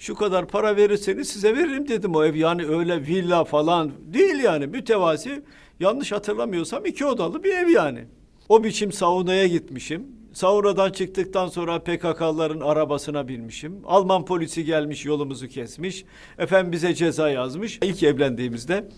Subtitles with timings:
[0.00, 2.34] Şu kadar para verirseniz size veririm dedim o ev.
[2.34, 5.42] Yani öyle villa falan değil yani mütevazi.
[5.80, 8.04] Yanlış hatırlamıyorsam iki odalı bir ev yani.
[8.48, 10.06] O biçim saunaya gitmişim.
[10.32, 13.80] Saunadan çıktıktan sonra PKK'ların arabasına binmişim.
[13.84, 16.04] Alman polisi gelmiş yolumuzu kesmiş.
[16.38, 17.78] Efendim bize ceza yazmış.
[17.82, 18.88] İlk evlendiğimizde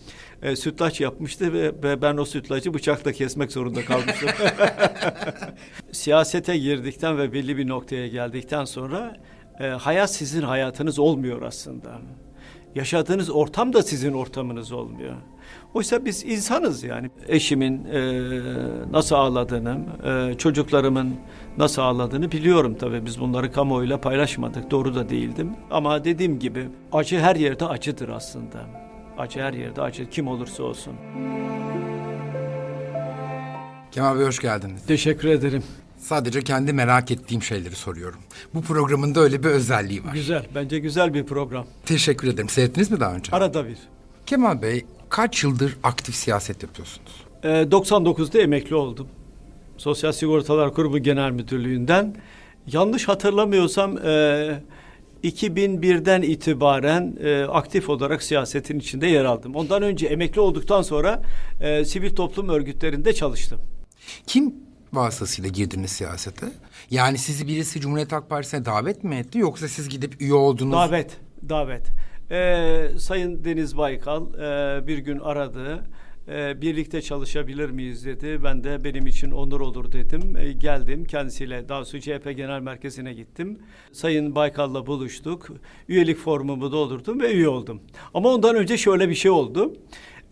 [0.42, 4.28] e, sütlaç yapmıştı ve, ve ben o sütlacı bıçakla kesmek zorunda kalmıştım.
[5.92, 9.16] Siyasete girdikten ve belli bir noktaya geldikten sonra
[9.60, 11.98] e, hayat sizin hayatınız olmuyor aslında.
[12.74, 15.14] Yaşadığınız ortam da sizin ortamınız olmuyor.
[15.74, 17.10] Oysa biz insanız yani.
[17.28, 18.00] Eşimin e,
[18.90, 21.14] nasıl ağladığını, e, çocuklarımın
[21.58, 23.06] nasıl ağladığını biliyorum tabii.
[23.06, 24.70] Biz bunları kamuoyuyla paylaşmadık.
[24.70, 25.50] Doğru da değildim.
[25.70, 28.58] Ama dediğim gibi acı her yerde acıdır aslında.
[29.18, 30.92] Acı her yerde acı kim olursa olsun.
[33.92, 34.86] Kemal Bey hoş geldiniz.
[34.86, 35.62] Teşekkür ederim.
[36.02, 38.20] Sadece kendi merak ettiğim şeyleri soruyorum.
[38.54, 40.12] Bu programın da öyle bir özelliği var.
[40.12, 40.46] Güzel.
[40.54, 41.66] Bence güzel bir program.
[41.86, 42.48] Teşekkür ederim.
[42.48, 43.32] Seyrettiniz mi daha önce?
[43.32, 43.78] Arada bir.
[44.26, 47.12] Kemal Bey kaç yıldır aktif siyaset yapıyorsunuz?
[47.42, 49.08] Ee, 99'da emekli oldum.
[49.78, 52.16] Sosyal Sigortalar Kurumu Genel Müdürlüğü'nden.
[52.66, 54.60] Yanlış hatırlamıyorsam e,
[55.24, 59.54] 2001'den itibaren e, aktif olarak siyasetin içinde yer aldım.
[59.54, 61.22] Ondan önce emekli olduktan sonra
[61.60, 63.60] e, sivil toplum örgütlerinde çalıştım.
[64.26, 64.54] Kim
[64.92, 66.46] vasıtasıyla girdiniz siyasete?
[66.90, 70.72] Yani sizi birisi Cumhuriyet Halk Partisi'ne davet mi etti yoksa siz gidip üye oldunuz?
[70.72, 71.16] Davet,
[71.48, 71.86] davet.
[72.30, 75.84] Ee, Sayın Deniz Baykal e, bir gün aradı.
[76.28, 78.40] E, birlikte çalışabilir miyiz dedi.
[78.44, 80.36] Ben de benim için onur olur dedim.
[80.36, 83.58] E, geldim kendisiyle daha sonra CHP Genel Merkezi'ne gittim.
[83.92, 85.48] Sayın Baykal'la buluştuk.
[85.88, 87.80] Üyelik formumu doldurdum ve üye oldum.
[88.14, 89.74] Ama ondan önce şöyle bir şey oldu.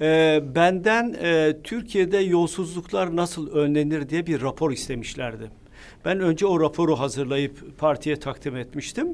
[0.01, 5.51] E, benden e, Türkiye'de yolsuzluklar nasıl önlenir diye bir rapor istemişlerdi.
[6.05, 9.09] Ben önce o raporu hazırlayıp partiye takdim etmiştim.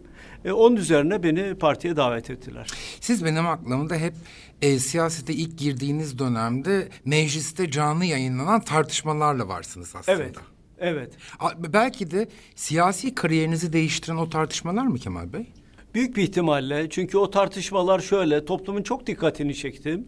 [0.45, 2.67] E, onun üzerine beni partiye davet ettiler.
[3.01, 4.14] Siz benim aklımda hep
[4.62, 10.18] e, siyasete ilk girdiğiniz dönemde mecliste canlı yayınlanan tartışmalarla varsınız aslında.
[10.23, 10.36] Evet,
[10.79, 11.13] evet.
[11.41, 15.47] A- Belki de siyasi kariyerinizi değiştiren o tartışmalar mı Kemal Bey?
[15.95, 20.01] Büyük bir ihtimalle çünkü o tartışmalar şöyle toplumun çok dikkatini çekti.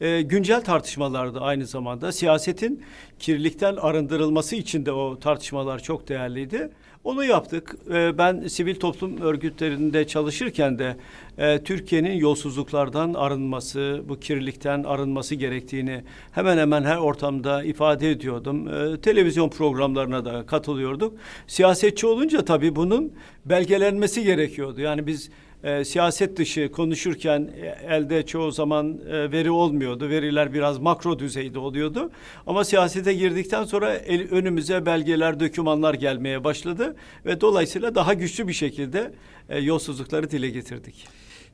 [0.00, 2.12] E, güncel tartışmalardı aynı zamanda.
[2.12, 2.82] Siyasetin
[3.18, 6.70] kirlilikten arındırılması için de o tartışmalar çok değerliydi.
[7.04, 7.76] Onu yaptık.
[7.90, 10.96] E, ben sivil toplum örgütlerinde çalışırken de
[11.38, 18.68] e, Türkiye'nin yolsuzluklardan arınması, bu kirlilikten arınması gerektiğini hemen hemen her ortamda ifade ediyordum.
[18.68, 21.14] E, televizyon programlarına da katılıyorduk.
[21.46, 23.12] Siyasetçi olunca tabii bunun
[23.44, 24.80] belgelenmesi gerekiyordu.
[24.80, 25.30] Yani biz
[25.64, 30.08] e, siyaset dışı konuşurken e, elde çoğu zaman e, veri olmuyordu.
[30.08, 32.10] Veriler biraz makro düzeyde oluyordu.
[32.46, 38.52] Ama siyasete girdikten sonra el, önümüze belgeler, dokümanlar gelmeye başladı ve dolayısıyla daha güçlü bir
[38.52, 39.12] şekilde
[39.48, 41.06] e, yolsuzlukları dile getirdik.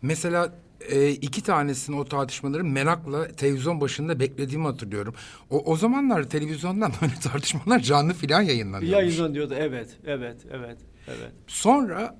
[0.03, 0.53] Mesela
[0.89, 5.15] e, iki tanesini o tartışmaları merakla televizyon başında beklediğimi hatırlıyorum.
[5.51, 8.91] O, o zamanlar televizyondan böyle tartışmalar canlı filan yayınlanıyormuş.
[8.91, 9.55] Yayınlanıyordu.
[9.59, 10.79] Evet, evet, evet,
[11.09, 11.33] evet.
[11.47, 12.17] Sonra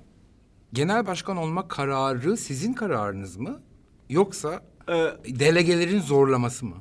[0.73, 3.61] genel başkan olma kararı sizin kararınız mı?
[4.09, 5.07] Yoksa Ee,
[5.39, 6.75] delegelerin zorlaması mı?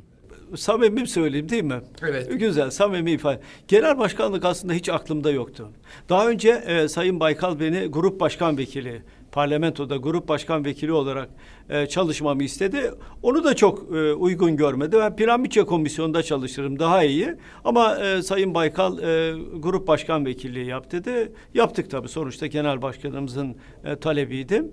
[0.56, 1.80] samimi söyleyeyim değil mi?
[2.02, 2.40] Evet.
[2.40, 3.40] Güzel, samimi ifade.
[3.68, 5.68] Genel başkanlık aslında hiç aklımda yoktu.
[6.08, 9.02] Daha önce e, Sayın Baykal beni grup başkan vekili,
[9.32, 11.28] parlamentoda grup başkan vekili olarak
[11.68, 12.90] e, çalışmamı istedi.
[13.22, 14.96] Onu da çok e, uygun görmedi.
[14.98, 17.34] Ben plan bütçe komisyonunda çalışırım daha iyi.
[17.64, 21.32] Ama e, Sayın Baykal e, grup başkan vekilliği yap dedi.
[21.54, 24.64] Yaptık tabii sonuçta genel başkanımızın e, talebiydi.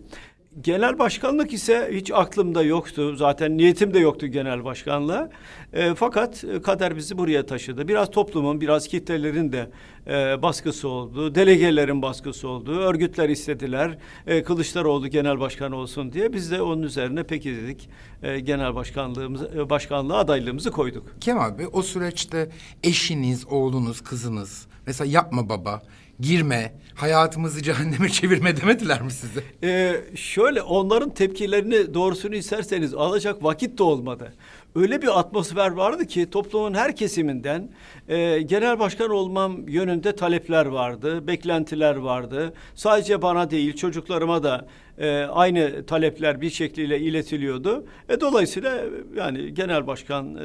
[0.61, 3.15] Genel başkanlık ise hiç aklımda yoktu.
[3.15, 5.29] Zaten niyetim de yoktu genel başkanlığa.
[5.73, 7.87] E, fakat e, kader bizi buraya taşıdı.
[7.87, 9.69] Biraz toplumun, biraz kitlelerin de
[10.07, 11.35] e, baskısı oldu.
[11.35, 12.79] Delegelerin baskısı oldu.
[12.79, 13.97] Örgütler istediler.
[14.27, 16.33] E, Kılıçdaroğlu genel başkan olsun diye.
[16.33, 17.89] Biz de onun üzerine peki dedik.
[18.23, 21.15] E, genel başkanlığımızı, e, başkanlığa adaylığımızı koyduk.
[21.21, 22.49] Kemal Bey o süreçte
[22.83, 25.81] eşiniz, oğlunuz, kızınız mesela yapma baba,
[26.19, 29.41] girme, hayatımızı cehenneme çevirme demediler mi size?
[29.63, 34.33] Ee, şöyle onların tepkilerini doğrusunu isterseniz alacak vakit de olmadı.
[34.75, 37.69] Öyle bir atmosfer vardı ki toplumun her kesiminden
[38.07, 42.53] e, genel başkan olmam yönünde talepler vardı, beklentiler vardı.
[42.75, 44.67] Sadece bana değil çocuklarıma da
[44.97, 47.85] e, aynı talepler bir şekliyle iletiliyordu.
[48.09, 48.83] E, dolayısıyla
[49.15, 50.41] yani genel başkan e,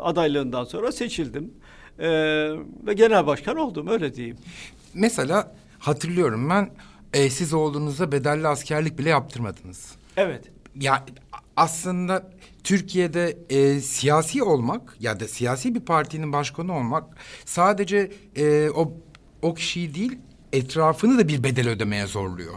[0.00, 1.50] adaylığından sonra seçildim.
[1.98, 2.08] E,
[2.86, 4.36] ve genel başkan oldum öyle diyeyim.
[4.94, 6.70] Mesela hatırlıyorum ben
[7.12, 9.92] e, siz oğlunuza bedelli askerlik bile yaptırmadınız.
[10.16, 10.44] Evet.
[10.80, 11.04] Ya
[11.56, 12.30] aslında
[12.64, 17.04] Türkiye'de e, siyasi olmak ya da siyasi bir partinin başkanı olmak
[17.44, 18.92] sadece e, o
[19.42, 20.18] o kişiyi değil
[20.52, 22.54] etrafını da bir bedel ödemeye zorluyor.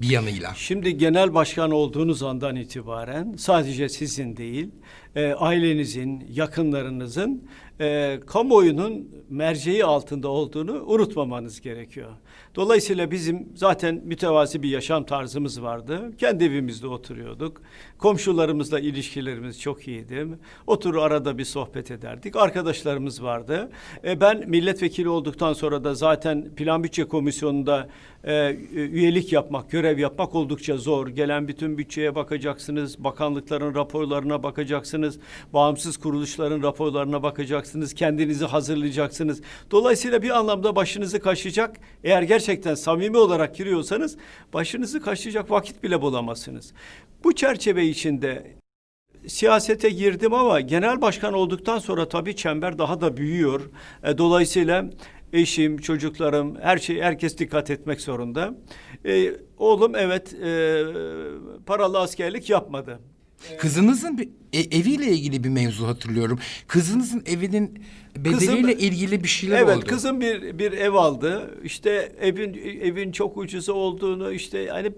[0.00, 0.52] bir yanıyla.
[0.56, 4.70] Şimdi genel başkan olduğunuz andan itibaren sadece sizin değil,
[5.16, 7.48] e, ailenizin, yakınlarınızın
[7.80, 12.10] e, kamuoyunun merceği altında olduğunu unutmamanız gerekiyor.
[12.58, 16.12] Dolayısıyla bizim zaten mütevazi bir yaşam tarzımız vardı.
[16.18, 17.62] Kendi evimizde oturuyorduk.
[17.98, 20.26] Komşularımızla ilişkilerimiz çok iyiydi.
[20.66, 22.36] Oturur arada bir sohbet ederdik.
[22.36, 23.70] Arkadaşlarımız vardı.
[24.04, 27.88] E, ben milletvekili olduktan sonra da zaten Plan Bütçe Komisyonu'nda
[28.24, 31.08] e, üyelik yapmak, görev yapmak oldukça zor.
[31.08, 35.18] Gelen bütün bütçeye bakacaksınız, bakanlıkların raporlarına bakacaksınız,
[35.52, 39.42] bağımsız kuruluşların raporlarına bakacaksınız, kendinizi hazırlayacaksınız.
[39.70, 44.16] Dolayısıyla bir anlamda başınızı kaşıyacak, eğer gerçekten samimi olarak giriyorsanız
[44.52, 46.72] başınızı kaşıyacak vakit bile bulamazsınız.
[47.24, 48.56] Bu çerçeve içinde
[49.26, 53.60] siyasete girdim ama genel başkan olduktan sonra tabii çember daha da büyüyor.
[54.04, 54.90] E, dolayısıyla
[55.32, 58.54] eşim, çocuklarım, her şey herkes dikkat etmek zorunda.
[59.04, 60.82] E, oğlum evet e,
[61.66, 63.00] paralı askerlik yapmadı.
[63.58, 66.38] Kızınızın bir e- eviyle ilgili bir mevzu hatırlıyorum.
[66.66, 67.82] Kızınızın evinin
[68.16, 69.86] bedeliyle Kızım- ilgili bir şeyler evet oldu.
[69.86, 71.54] kızım bir bir ev aldı.
[71.64, 74.92] İşte evin evin çok ucuza olduğunu işte hani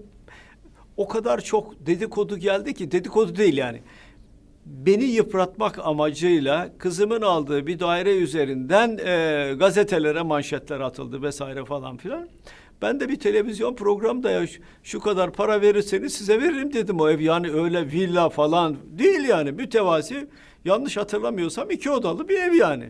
[0.97, 3.81] o kadar çok dedikodu geldi ki dedikodu değil yani.
[4.65, 12.29] Beni yıpratmak amacıyla kızımın aldığı bir daire üzerinden e, gazetelere manşetler atıldı vesaire falan filan.
[12.81, 14.45] Ben de bir televizyon programda ya
[14.83, 17.19] şu, kadar para verirseniz size veririm dedim o ev.
[17.19, 20.27] Yani öyle villa falan değil yani mütevazi.
[20.65, 22.89] Yanlış hatırlamıyorsam iki odalı bir ev yani.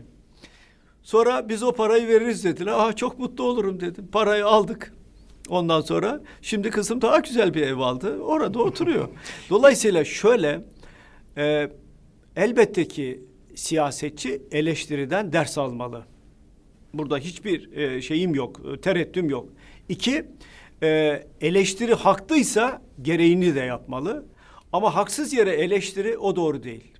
[1.02, 2.72] Sonra biz o parayı veririz dediler.
[2.76, 4.08] Ah çok mutlu olurum dedim.
[4.12, 4.94] Parayı aldık.
[5.48, 8.18] Ondan sonra şimdi kızım daha güzel bir ev aldı.
[8.20, 9.08] Orada oturuyor.
[9.50, 10.64] Dolayısıyla şöyle
[11.36, 11.70] e,
[12.36, 13.24] elbette ki
[13.54, 16.04] siyasetçi eleştiriden ders almalı.
[16.94, 19.48] Burada hiçbir e, şeyim yok, e, tereddüm yok.
[19.92, 20.26] İki,
[20.82, 24.26] e, eleştiri haklıysa gereğini de yapmalı.
[24.72, 26.92] Ama haksız yere eleştiri o doğru değil.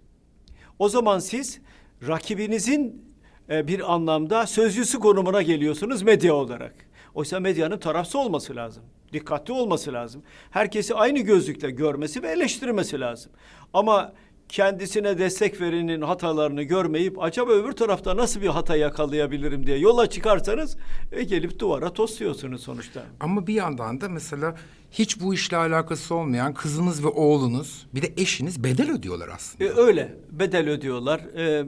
[0.78, 1.60] O zaman siz
[2.08, 3.04] rakibinizin
[3.50, 6.74] e, bir anlamda sözcüsü konumuna geliyorsunuz medya olarak.
[7.14, 8.82] Oysa medyanın tarafsız olması lazım.
[9.12, 10.22] Dikkatli olması lazım.
[10.50, 13.32] Herkesi aynı gözlükle görmesi ve eleştirmesi lazım.
[13.72, 14.12] Ama
[14.52, 20.76] kendisine destek verenin hatalarını görmeyip acaba öbür tarafta nasıl bir hata yakalayabilirim diye yola çıkarsanız
[21.12, 23.02] e, gelip duvara tosluyorsunuz sonuçta.
[23.20, 24.56] Ama bir yandan da mesela
[24.90, 29.64] hiç bu işle alakası olmayan kızınız ve oğlunuz bir de eşiniz bedel ödüyorlar aslında.
[29.64, 31.20] E, öyle bedel ödüyorlar.
[31.20, 31.64] E,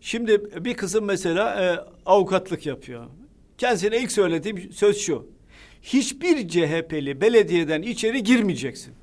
[0.00, 3.06] şimdi bir kızım mesela e, avukatlık yapıyor.
[3.58, 5.26] Kendisine ilk söylediğim söz şu.
[5.82, 8.94] Hiçbir CHP'li belediyeden içeri girmeyeceksin.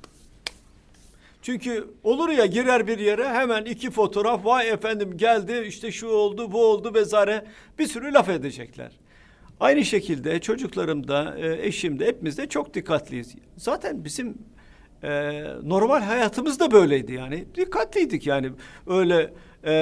[1.46, 6.52] Çünkü olur ya girer bir yere hemen iki fotoğraf vay efendim geldi işte şu oldu
[6.52, 7.44] bu oldu vesaire
[7.78, 8.92] bir sürü laf edecekler.
[9.60, 13.34] Aynı şekilde çocuklarım da e, eşim de hepimiz de çok dikkatliyiz.
[13.56, 14.38] Zaten bizim
[15.02, 17.44] e, normal hayatımız da böyleydi yani.
[17.54, 18.50] Dikkatliydik yani.
[18.86, 19.32] Öyle
[19.66, 19.72] e,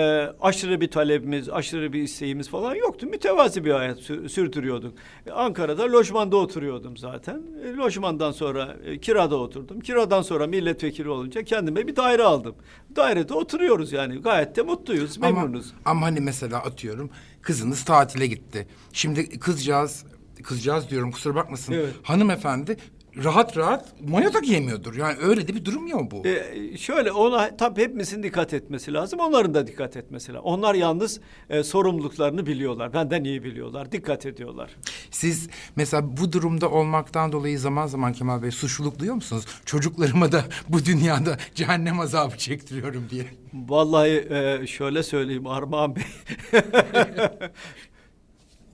[0.41, 3.07] aşırı bir talebimiz, aşırı bir isteğimiz falan yoktu.
[3.07, 4.95] Mütevazi bir hayat sü- sürdürüyorduk.
[5.27, 7.43] E, Ankara'da lojmanda oturuyordum zaten.
[7.65, 9.81] E, lojmandan sonra e, kirada oturdum.
[9.81, 12.55] Kiradan sonra milletvekili olunca kendime bir daire aldım.
[12.97, 14.23] Dairede oturuyoruz yani.
[14.23, 15.73] Gayet de mutluyuz, Ama, memnunuz.
[15.85, 17.11] ama hani mesela atıyorum
[17.43, 18.67] kızınız tatile gitti.
[18.93, 20.05] Şimdi kızcağız,
[20.43, 21.73] kızcağız diyorum kusura bakmasın.
[21.73, 21.93] Evet.
[22.03, 22.77] Hanımefendi
[23.25, 24.95] rahat rahat mayo da giyemiyordur.
[24.95, 26.27] Yani öyle de bir durum ya bu.
[26.27, 29.21] Ee, şöyle ona tabii hepimizin dikkat etmesi lazım.
[29.21, 30.45] Onların da dikkat etmesi lazım.
[30.45, 32.93] Onlar yalnız e, sorumluluklarını biliyorlar.
[32.93, 33.93] Benden iyi biliyorlar.
[33.93, 34.71] Dikkat ediyorlar.
[35.11, 39.45] Siz mesela bu durumda olmaktan dolayı zaman zaman Kemal Bey suçluluk duyuyor musunuz?
[39.65, 43.25] Çocuklarıma da bu dünyada cehennem azabı çektiriyorum diye.
[43.55, 46.05] Vallahi e, şöyle söyleyeyim Armağan Bey.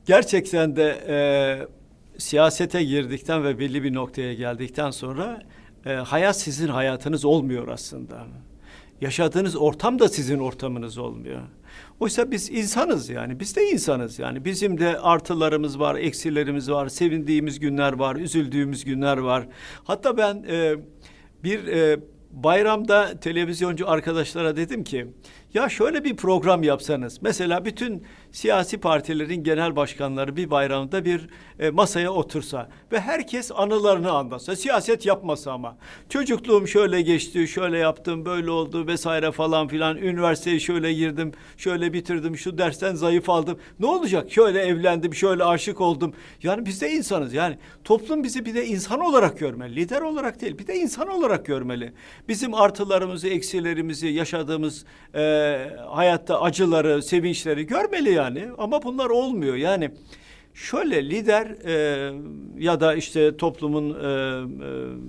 [0.07, 1.17] Gerçekten de e,
[2.21, 5.43] siyasete girdikten ve belli bir noktaya geldikten sonra
[5.87, 8.27] e, hayat sizin hayatınız olmuyor aslında.
[9.01, 11.41] Yaşadığınız ortam da sizin ortamınız olmuyor.
[12.01, 13.41] Oysa biz insanız yani.
[13.41, 14.45] Biz de insanız yani.
[14.45, 19.49] Bizim de artılarımız var, eksilerimiz var, sevindiğimiz günler var, üzüldüğümüz günler var.
[19.85, 20.75] Hatta ben e,
[21.45, 22.01] bir e,
[22.31, 25.07] bayramda televizyoncu arkadaşlara dedim ki
[25.55, 31.71] ya şöyle bir program yapsanız mesela bütün siyasi partilerin genel başkanları bir bayramda bir e,
[31.71, 35.77] masaya otursa ve herkes anılarını anlatsa siyaset yapmasa ama.
[36.09, 39.97] Çocukluğum şöyle geçti şöyle yaptım böyle oldu vesaire falan filan.
[39.97, 43.59] Üniversiteye şöyle girdim şöyle bitirdim şu dersten zayıf aldım.
[43.81, 44.33] Ne olacak?
[44.33, 46.15] Şöyle evlendim şöyle aşık oldum.
[46.43, 47.35] Yani biz de insanız.
[47.35, 51.47] Yani toplum bizi bir de insan olarak görmeli lider olarak değil bir de insan olarak
[51.47, 51.93] görmeli.
[52.29, 54.85] Bizim artılarımızı eksilerimizi yaşadığımız
[55.15, 55.21] e,
[55.89, 58.20] hayatta acıları sevinçleri görmeli yani
[58.59, 59.91] ama bunlar olmuyor yani
[60.55, 62.13] Şöyle lider e,
[62.59, 64.07] ya da işte toplumun e,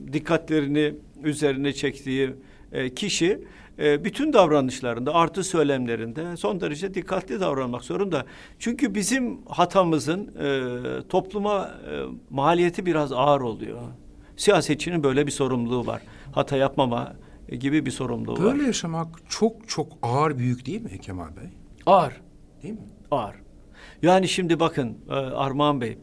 [0.10, 2.34] e, dikkatlerini üzerine çektiği
[2.72, 3.44] e, kişi
[3.80, 8.25] e, bütün davranışlarında artı söylemlerinde son derece dikkatli davranmak zorunda.
[8.60, 13.82] Çünkü bizim hatamızın e, topluma e, maliyeti biraz ağır oluyor.
[14.38, 16.01] Siyasetçinin böyle bir sorumluluğu var.
[16.32, 17.15] Hata yapmama
[17.60, 18.53] gibi bir sorumluluğu var.
[18.53, 21.50] Böyle yaşamak çok çok ağır büyük değil mi Kemal Bey?
[21.86, 22.22] Ağır.
[22.63, 22.91] Değil mi?
[23.12, 23.36] Ağır.
[24.01, 25.98] Yani şimdi bakın e, Armağan Bey.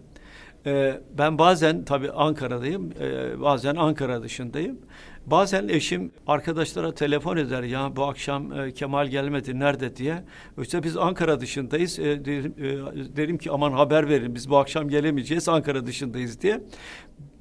[0.66, 2.92] e, ben bazen tabii Ankara'dayım.
[3.00, 4.78] e, bazen Ankara dışındayım.
[5.26, 7.62] Bazen eşim arkadaşlara telefon eder.
[7.62, 10.24] Ya bu akşam e, Kemal gelmedi nerede diye.
[10.62, 11.98] İşte biz Ankara dışındayız.
[11.98, 16.60] E, derim, e, derim ki aman haber verin biz bu akşam gelemeyeceğiz Ankara dışındayız diye.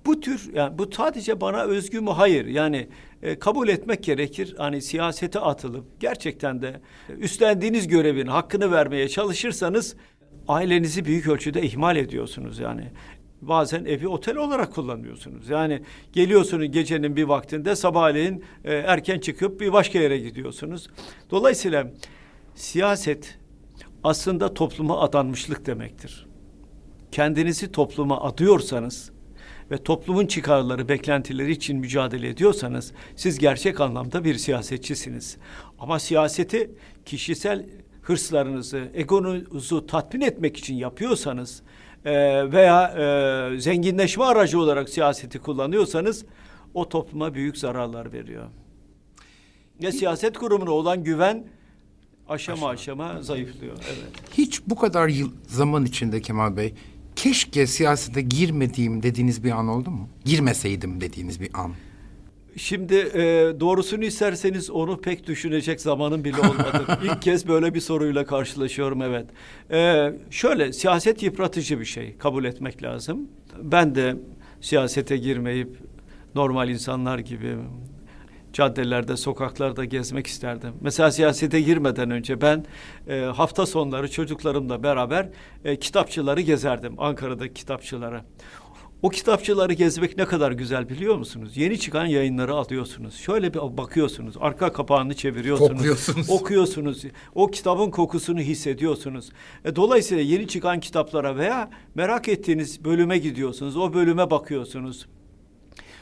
[0.06, 2.10] Bu tür yani bu sadece bana özgü mü?
[2.10, 2.46] Hayır.
[2.46, 2.90] Yani
[3.24, 4.56] e, kabul etmek gerekir.
[4.58, 6.82] Hani siyasete atılıp gerçekten de
[7.18, 9.96] üstlendiğiniz görevin hakkını vermeye çalışırsanız
[10.48, 12.92] ailenizi büyük ölçüde ihmal ediyorsunuz yani.
[13.42, 15.50] Bazen evi otel olarak kullanıyorsunuz.
[15.50, 15.82] Yani
[16.14, 20.88] geliyorsunuz gecenin bir vaktinde sabahleyin e, erken çıkıp bir başka yere gidiyorsunuz.
[21.32, 21.92] Dolayısıyla
[22.56, 23.38] siyaset
[24.04, 26.28] aslında topluma adanmışlık demektir.
[27.12, 29.12] Kendinizi topluma adıyorsanız
[29.72, 35.38] ve toplumun çıkarları, beklentileri için mücadele ediyorsanız siz gerçek anlamda bir siyasetçisiniz.
[35.80, 36.72] Ama siyaseti
[37.06, 37.66] kişisel
[38.02, 41.62] hırslarınızı, egonuzu tatmin etmek için yapıyorsanız
[42.06, 42.14] e,
[42.52, 46.26] veya e, zenginleşme aracı olarak siyaseti kullanıyorsanız
[46.74, 48.46] o topluma büyük zararlar veriyor.
[49.84, 51.48] Ve siyaset kurumuna olan güven
[52.30, 53.78] aşama aşama zayıflıyor.
[53.88, 54.38] Evet.
[54.38, 56.74] Hiç bu kadar yıl zaman içinde Kemal Bey
[57.18, 60.10] keşke siyasete girmediğim dediğiniz bir an oldu mu?
[60.26, 61.72] Girmeseydim dediğiniz bir an.
[62.58, 63.20] Şimdi e,
[63.60, 67.00] doğrusunu isterseniz onu pek düşünecek zamanım bile olmadı.
[67.04, 69.26] İlk kez böyle bir soruyla karşılaşıyorum evet.
[69.72, 73.28] E, şöyle siyaset yıpratıcı bir şey kabul etmek lazım.
[73.62, 74.16] Ben de
[74.62, 75.78] siyasete girmeyip
[76.36, 77.56] normal insanlar gibi
[78.58, 80.74] caddelerde, sokaklarda gezmek isterdim.
[80.82, 82.66] Mesela siyasete girmeden önce ben
[83.08, 85.30] e, hafta sonları çocuklarımla beraber
[85.66, 86.94] e, kitapçıları gezerdim.
[86.98, 88.22] Ankara'daki kitapçıları.
[89.02, 91.58] O kitapçıları gezmek ne kadar güzel biliyor musunuz?
[91.58, 93.16] Yeni çıkan yayınları alıyorsunuz.
[93.16, 94.36] Şöyle bir bakıyorsunuz.
[94.40, 95.72] Arka kapağını çeviriyorsunuz.
[95.72, 96.30] Kokluyorsunuz.
[96.30, 97.04] Okuyorsunuz.
[97.36, 99.30] O kitabın kokusunu hissediyorsunuz.
[99.66, 103.78] E, dolayısıyla yeni çıkan kitaplara veya merak ettiğiniz bölüme gidiyorsunuz.
[103.78, 105.06] O bölüme bakıyorsunuz.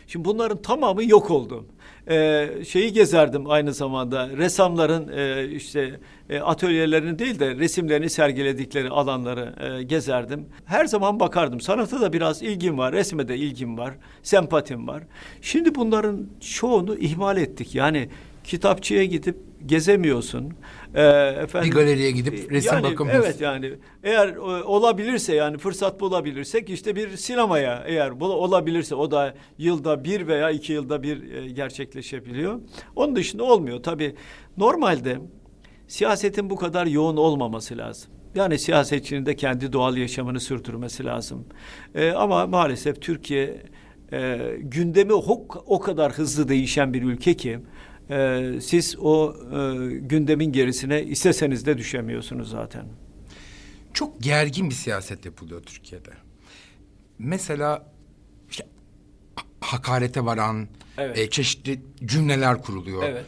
[0.07, 1.65] Şimdi bunların tamamı yok oldu.
[2.09, 9.53] Ee, şeyi gezerdim aynı zamanda ressamların e, işte e, atölyelerini değil de resimlerini sergiledikleri alanları
[9.59, 10.45] e, gezerdim.
[10.65, 11.61] Her zaman bakardım.
[11.61, 13.93] Sanata da biraz ilgim var, resme de ilgim var,
[14.23, 15.03] sempatim var.
[15.41, 17.75] Şimdi bunların çoğunu ihmal ettik.
[17.75, 18.09] Yani
[18.43, 20.53] kitapçıya gidip gezemiyorsun.
[20.95, 21.01] Ee,
[21.43, 23.25] efendim, Bir galeriye gidip resim yani, bakamıyorsun.
[23.25, 23.73] Evet yani
[24.03, 30.03] eğer e, olabilirse yani fırsat bulabilirsek işte bir sinemaya eğer bu olabilirse o da yılda
[30.03, 32.59] bir veya iki yılda bir e, gerçekleşebiliyor.
[32.95, 33.83] Onun dışında olmuyor.
[33.83, 34.15] Tabii
[34.57, 35.19] normalde
[35.87, 38.11] siyasetin bu kadar yoğun olmaması lazım.
[38.35, 41.45] Yani siyasetçinin de kendi doğal yaşamını sürdürmesi lazım.
[41.95, 43.61] E, ama maalesef Türkiye
[44.11, 47.59] e, gündemi o, o kadar hızlı değişen bir ülke ki
[48.09, 52.85] e, siz o e, gündemin gerisine isteseniz de düşemiyorsunuz zaten.
[53.93, 56.09] Çok gergin bir siyaset yapılıyor Türkiye'de.
[57.19, 57.91] Mesela
[58.49, 58.67] işte
[59.35, 61.17] ha- hakarete varan Evet.
[61.17, 63.03] e, çeşitli cümleler kuruluyor.
[63.03, 63.25] Evet.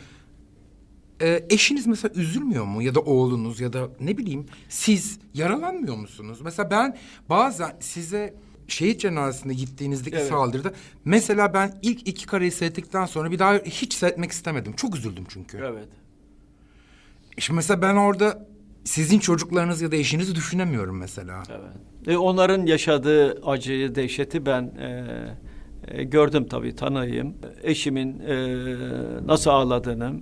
[1.22, 6.40] E, eşiniz mesela üzülmüyor mu ya da oğlunuz ya da ne bileyim siz yaralanmıyor musunuz?
[6.44, 6.98] Mesela ben
[7.30, 8.34] bazen size
[8.68, 10.28] şehit cenazesine gittiğinizdeki Evet.
[10.28, 10.72] saldırıda
[11.06, 14.74] mesela ben ilk iki kareyi seyrettikten sonra bir daha hiç seyretmek istemedim.
[14.74, 15.58] Çok üzüldüm çünkü.
[15.58, 15.88] Evet.
[17.38, 18.48] Şimdi mesela ben orada
[18.84, 21.44] sizin çocuklarınız ya da eşinizi düşünemiyorum mesela.
[21.50, 22.08] Evet.
[22.08, 25.06] E, onların yaşadığı acıyı, dehşeti ben e,
[25.88, 27.34] e, gördüm tabii, tanıyayım.
[27.64, 28.36] Eşimin e,
[29.26, 30.14] nasıl ağladığını,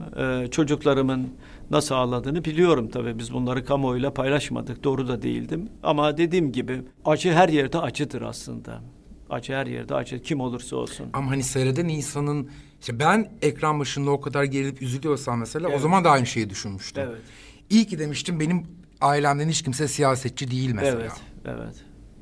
[0.44, 1.28] e, çocuklarımın
[1.72, 3.20] nasıl ağladığını biliyorum tabii.
[3.20, 5.70] Biz bunları kamuoyuyla paylaşmadık, doğru da değildim.
[5.84, 8.82] Ama dediğim gibi acı her yerde acıdır aslında.
[9.30, 11.08] Acı her yerde acı, kim olursa olsun.
[11.14, 15.82] Ama hani seyreden insanın işte ben ekran başında o kadar gerilip üzülüyorsam mesela o Evet.
[15.82, 17.04] zaman da aynı şeyi düşünmüştüm.
[17.08, 17.22] Evet.
[17.70, 18.64] İyi ki demiştim benim
[19.02, 21.02] ailemden hiç kimse siyasetçi değil mesela.
[21.02, 21.12] Evet,
[21.46, 21.76] evet.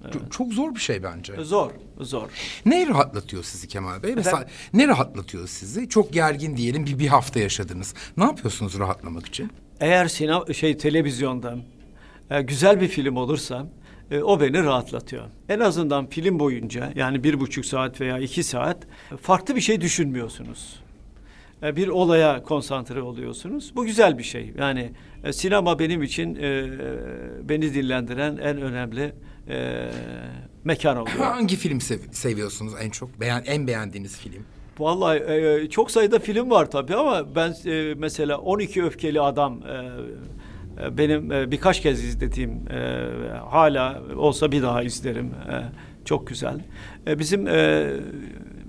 [0.04, 0.32] Evet.
[0.32, 1.34] Çok, zor bir şey bence.
[1.44, 2.30] Zor, zor.
[2.66, 4.16] Ne rahatlatıyor sizi Kemal Bey?
[4.16, 5.90] Mesela ne rahatlatıyor sizi?
[5.90, 7.94] Çok gergin diyelim bir bir hafta yaşadınız.
[8.18, 9.52] Ne yapıyorsunuz rahatlamak için?
[9.80, 11.58] Eğer sinema şey televizyonda
[12.30, 13.68] e, güzel bir film olursa
[14.12, 15.24] e, o beni rahatlatıyor.
[15.50, 18.78] En azından film boyunca yani bir buçuk saat veya iki saat
[19.12, 20.80] e, farklı bir şey düşünmüyorsunuz.
[21.64, 23.74] E, bir olaya konsantre oluyorsunuz.
[23.76, 24.54] Bu güzel bir şey.
[24.58, 24.92] Yani
[25.24, 26.66] e, sinema benim için e,
[27.50, 29.14] beni dinlendiren en önemli
[29.50, 29.90] e,
[30.64, 31.18] mekan oluyor.
[31.18, 33.20] Hangi film sev- seviyorsunuz en çok?
[33.20, 34.44] Beğen en beğendiğiniz film?
[34.80, 39.74] Vallahi e, çok sayıda film var tabii ama ben e, mesela 12 Öfkeli Adam e,
[40.86, 43.08] e, benim e, birkaç kez izlediğim e,
[43.50, 45.26] hala olsa bir daha izlerim.
[45.26, 45.56] E,
[46.06, 46.60] çok güzel.
[47.08, 47.90] E, bizim e,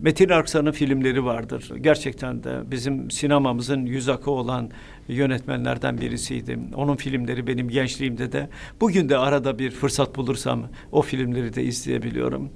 [0.00, 1.72] Metin Aksan'ın filmleri vardır.
[1.80, 4.70] Gerçekten de bizim sinemamızın yüz akı olan
[5.08, 6.58] yönetmenlerden birisiydi.
[6.74, 8.48] Onun filmleri benim gençliğimde de
[8.80, 12.50] bugün de arada bir fırsat bulursam o filmleri de izleyebiliyorum.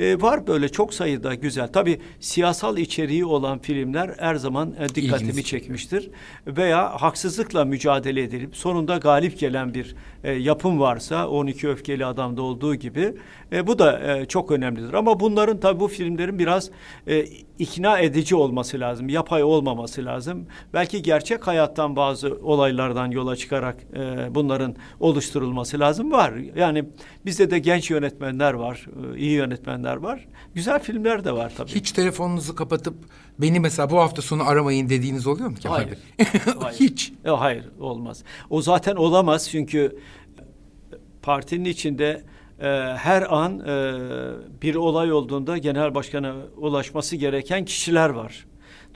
[0.00, 1.68] E, var böyle çok sayıda güzel.
[1.72, 6.10] Tabii siyasal içeriği olan filmler her zaman e, dikkatimi İlginizi çekmiştir.
[6.46, 9.94] Veya haksızlıkla mücadele edilip sonunda galip gelen bir
[10.24, 13.14] e, yapım varsa 12 Öfkeli Adam'da olduğu gibi
[13.52, 14.92] e, bu da e, çok önemlidir.
[14.94, 16.70] Ama bunların tabii bu filmlerin biraz
[17.06, 17.24] e,
[17.58, 19.08] ikna edici olması lazım.
[19.08, 20.46] Yapay olmaması lazım.
[20.74, 26.12] Belki gerçek hayattan bazı olaylardan yola çıkarak e, bunların oluşturulması lazım.
[26.12, 26.32] Var.
[26.56, 26.84] Yani
[27.26, 28.86] bizde de genç yönetmenler var.
[29.14, 30.28] e, iyi yönetmenler var.
[30.54, 31.70] Güzel filmler de var tabii.
[31.70, 32.94] Hiç telefonunuzu kapatıp
[33.38, 35.98] beni mesela bu hafta sonu aramayın dediğiniz oluyor mu Kemal Hayır.
[36.60, 36.76] Hayır.
[36.80, 37.12] Hiç.
[37.24, 38.24] E, hayır olmaz.
[38.50, 39.98] O zaten olamaz çünkü
[41.22, 42.22] partinin içinde
[42.60, 43.92] e, her an e,
[44.62, 48.46] bir olay olduğunda genel başkana ulaşması gereken kişiler var.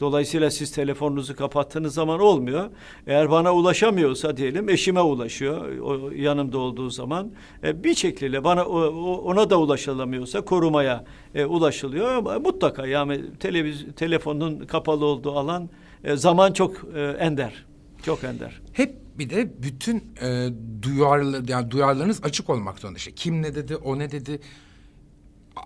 [0.01, 2.71] Dolayısıyla siz telefonunuzu kapattığınız zaman olmuyor.
[3.07, 7.33] Eğer bana ulaşamıyorsa diyelim eşime ulaşıyor o yanımda olduğu zaman.
[7.65, 12.23] E, bir şekilde bana o- ona da ulaşılamıyorsa korumaya e, ulaşılıyor.
[12.41, 15.69] Mutlaka yani televiz telefonun kapalı olduğu alan
[16.05, 17.65] e, zaman çok e, ender.
[18.03, 18.61] Çok ender.
[18.73, 20.49] Hep bir de bütün e,
[20.83, 22.97] duyarlı yani duyarlarınız açık olmak zorunda.
[22.99, 24.41] İşte kim ne dedi, o ne dedi.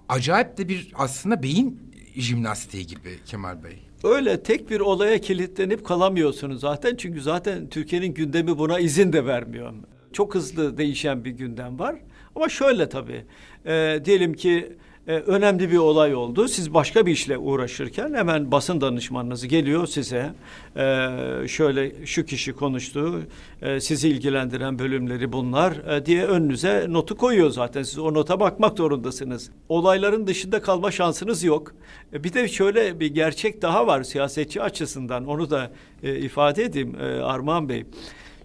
[0.09, 3.79] Acayip de bir aslında beyin jimnastiği gibi Kemal Bey.
[4.05, 6.97] Öyle tek bir olaya kilitlenip kalamıyorsunuz zaten.
[6.97, 9.73] Çünkü zaten Türkiye'nin gündemi buna izin de vermiyor.
[10.13, 11.97] Çok hızlı değişen bir gündem var.
[12.37, 13.25] Ama şöyle tabii.
[13.67, 14.73] e, diyelim ki
[15.07, 16.49] e, önemli bir olay oldu.
[16.49, 20.35] Siz başka bir işle uğraşırken hemen basın danışmanınız geliyor size.
[20.77, 21.09] E,
[21.49, 23.23] şöyle şu kişi konuştu.
[23.63, 27.83] e, sizi ilgilendiren bölümleri bunlar e, diye önünüze notu koyuyor zaten.
[27.83, 29.51] Siz o nota bakmak zorundasınız.
[29.69, 31.75] Olayların dışında kalma şansınız yok.
[32.13, 35.27] E, bir de şöyle bir gerçek daha var siyasetçi açısından.
[35.27, 35.71] Onu da
[36.03, 37.87] e, ifade edeyim e, Armağan Bey.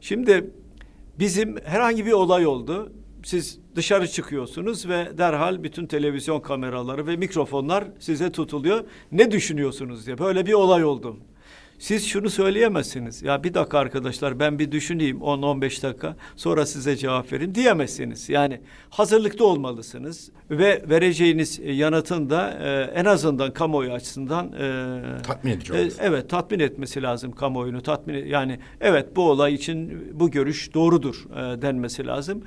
[0.02, 0.52] Şimdi
[1.20, 2.91] bizim herhangi bir olay oldu.
[3.24, 8.84] Siz dışarı çıkıyorsunuz ve derhal bütün televizyon kameraları ve mikrofonlar size tutuluyor.
[9.12, 10.18] Ne düşünüyorsunuz diye.
[10.18, 11.18] Böyle bir olay oldu.
[11.80, 13.24] Siz şunu söyleyemezsiniz.
[13.24, 18.30] Ya bir dakika arkadaşlar ben bir düşüneyim 10-15 dakika sonra size cevap vereyim diyemezsiniz.
[18.30, 25.52] Yani hazırlıklı olmalısınız ve vereceğiniz e, yanıtın da e, en azından kamuoyu açısından e, Tatmin
[25.52, 30.74] edici e, evet tatmin etmesi lazım kamuoyunu tatmin yani evet bu olay için bu görüş
[30.74, 32.44] doğrudur e, denmesi lazım.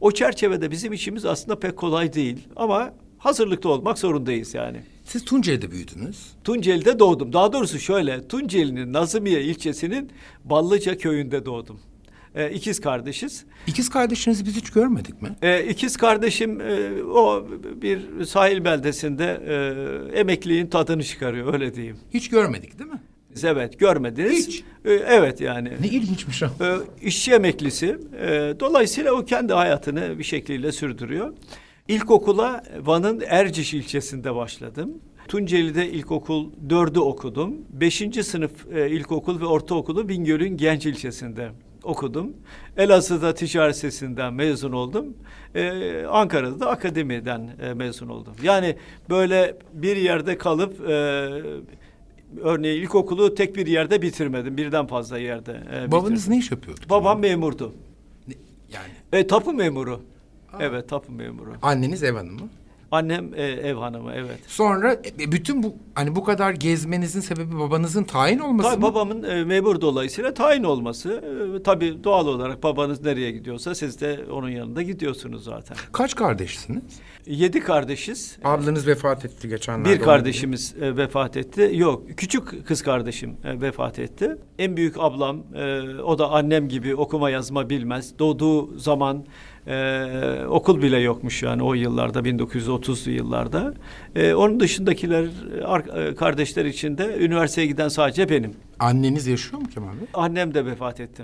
[0.00, 4.80] O çerçevede bizim işimiz aslında pek kolay değil ama hazırlıklı olmak zorundayız yani.
[5.04, 6.26] Siz Tunceli'de büyüdünüz.
[6.44, 7.32] Tunceli'de doğdum.
[7.32, 10.10] Daha doğrusu şöyle, Tunceli'nin Nazımiye ilçesinin
[10.44, 11.80] Ballıca köyünde doğdum.
[12.34, 13.44] Ee, ikiz kardeşiz.
[13.66, 15.36] İkiz kardeşinizi biz hiç görmedik mi?
[15.42, 17.48] Ee, ikiz kardeşim e, o
[17.82, 19.42] bir sahil beldesinde
[20.14, 21.98] e, emekliliğin tadını çıkarıyor öyle diyeyim.
[22.14, 23.00] Hiç görmedik değil mi?
[23.44, 24.48] Evet görmediniz.
[24.48, 24.64] Hiç.
[24.84, 25.72] Ee, evet yani.
[25.80, 26.46] Ne ilginçmiş o.
[26.46, 27.98] Ee, işçi emeklisi.
[28.20, 31.32] Ee, dolayısıyla o kendi hayatını bir şekliyle sürdürüyor.
[31.88, 34.90] İlkokula Van'ın Erciş ilçesinde başladım.
[35.28, 37.54] Tunceli'de ilkokul dördü okudum.
[37.70, 41.50] Beşinci sınıf e, ilkokul ve ortaokulu Bingöl'ün Genç ilçesinde
[41.82, 42.32] okudum.
[42.76, 45.16] Elazığ'da ticaret sesinden mezun oldum.
[45.54, 48.34] Ee, Ankara'da da akademiden e, mezun oldum.
[48.42, 48.76] Yani
[49.10, 51.28] böyle bir yerde kalıp e,
[52.42, 54.56] örneğin ilkokulu tek bir yerde bitirmedim.
[54.56, 55.92] Birden fazla yerde e, bitirdim.
[55.92, 56.80] Babanız ne iş yapıyordu?
[56.90, 57.72] Babam memurdu.
[58.28, 58.34] Ne-
[58.74, 60.00] Yani E, tapu memuru.
[60.60, 61.52] Evet tapu memuru.
[61.62, 62.40] anneniz ev hanımı.
[62.90, 64.38] Annem e, ev hanımı evet.
[64.46, 68.82] Sonra e, bütün bu hani bu kadar gezmenizin sebebi babanızın tayin olması Tabii mı?
[68.82, 71.24] babamın e, memur dolayısıyla tayin olması.
[71.58, 75.76] E, tabii doğal olarak babanız nereye gidiyorsa siz de onun yanında gidiyorsunuz zaten.
[75.92, 76.82] Kaç kardeşsiniz?
[77.26, 78.38] Yedi kardeşiz.
[78.44, 79.90] Ablanız vefat etti geçenlerde.
[79.90, 81.70] Bir kardeşimiz e, vefat etti.
[81.74, 84.36] Yok, küçük kız kardeşim e, vefat etti.
[84.58, 88.18] En büyük ablam, e, o da annem gibi okuma yazma bilmez.
[88.18, 89.24] Doğduğu zaman
[89.66, 93.74] e, okul bile yokmuş yani o yıllarda, 1930'lu yıllarda.
[94.16, 95.24] E, onun dışındakiler,
[95.60, 98.54] e, ar- kardeşler içinde üniversiteye giden sadece benim.
[98.78, 100.06] Anneniz yaşıyor mu Kemal Bey?
[100.14, 101.22] Annem de vefat etti.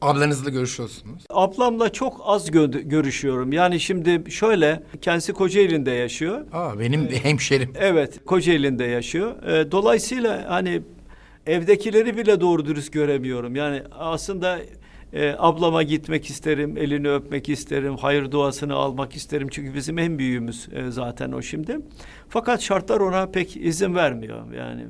[0.00, 1.22] Ablanızla görüşüyorsunuz.
[1.30, 3.52] Ablamla çok az gö- görüşüyorum.
[3.52, 6.40] Yani şimdi şöyle, kendisi Kocaeli'nde yaşıyor.
[6.52, 7.72] Aa benim bir hemşerim.
[7.78, 9.42] Evet, Kocaeli'nde yaşıyor.
[9.42, 10.82] Ee, dolayısıyla hani
[11.46, 13.56] evdekileri bile doğru dürüst göremiyorum.
[13.56, 14.58] Yani aslında
[15.16, 19.48] E, ablama gitmek isterim, elini öpmek isterim, hayır duasını almak isterim.
[19.50, 21.78] Çünkü bizim en büyüğümüz e, zaten o şimdi.
[22.28, 24.52] Fakat şartlar ona pek izin vermiyor.
[24.52, 24.86] Yani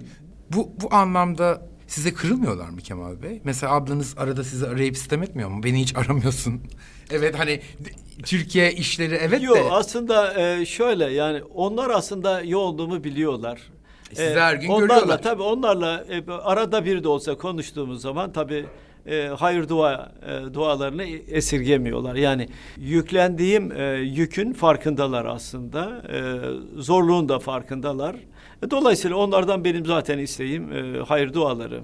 [0.53, 3.41] Bu, bu anlamda size kırılmıyorlar mı Kemal Bey?
[3.45, 5.63] Mesela ablanız arada sizi arayıp sistem etmiyor mu?
[5.63, 6.61] Beni hiç aramıyorsun.
[7.11, 7.61] evet hani
[8.25, 9.71] Türkiye işleri evet Yok de.
[9.71, 13.61] aslında e, şöyle yani onlar aslında iyi olduğumu biliyorlar.
[14.13, 15.23] E, sizi her gün onlarla, görüyorlar.
[15.23, 18.67] Tabii onlarla e, arada bir de olsa konuştuğumuz zaman tabii
[19.07, 22.15] e, hayır dua e, dualarını esirgemiyorlar.
[22.15, 26.03] Yani yüklendiğim e, yükün farkındalar aslında.
[26.13, 26.21] E,
[26.81, 28.17] zorluğun da farkındalar.
[28.63, 31.83] E, dolayısıyla onlardan benim zaten isteğim e, hayır duaları.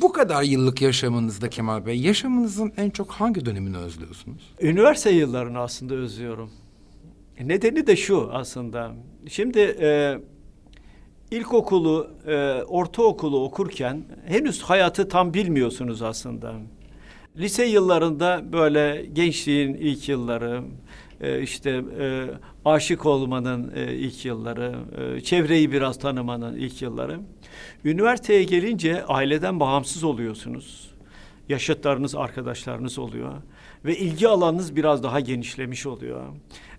[0.00, 4.54] Bu kadar yıllık yaşamınızda Kemal Bey, yaşamınızın en çok hangi dönemini özlüyorsunuz?
[4.60, 6.50] Üniversite yıllarını aslında özlüyorum.
[7.40, 8.92] Nedeni de şu aslında.
[9.28, 10.18] Şimdi e,
[11.30, 16.54] ilkokulu, e, ortaokulu okurken henüz hayatı tam bilmiyorsunuz aslında.
[17.36, 20.62] Lise yıllarında böyle gençliğin ilk yılları,
[21.20, 22.26] e, işte e,
[22.64, 27.20] aşık olmanın e, ilk yılları, e, çevreyi biraz tanımanın ilk yılları.
[27.84, 30.90] Üniversiteye gelince aileden bağımsız oluyorsunuz
[31.48, 33.32] yaşıtlarınız, arkadaşlarınız oluyor
[33.84, 36.26] ve ilgi alanınız biraz daha genişlemiş oluyor.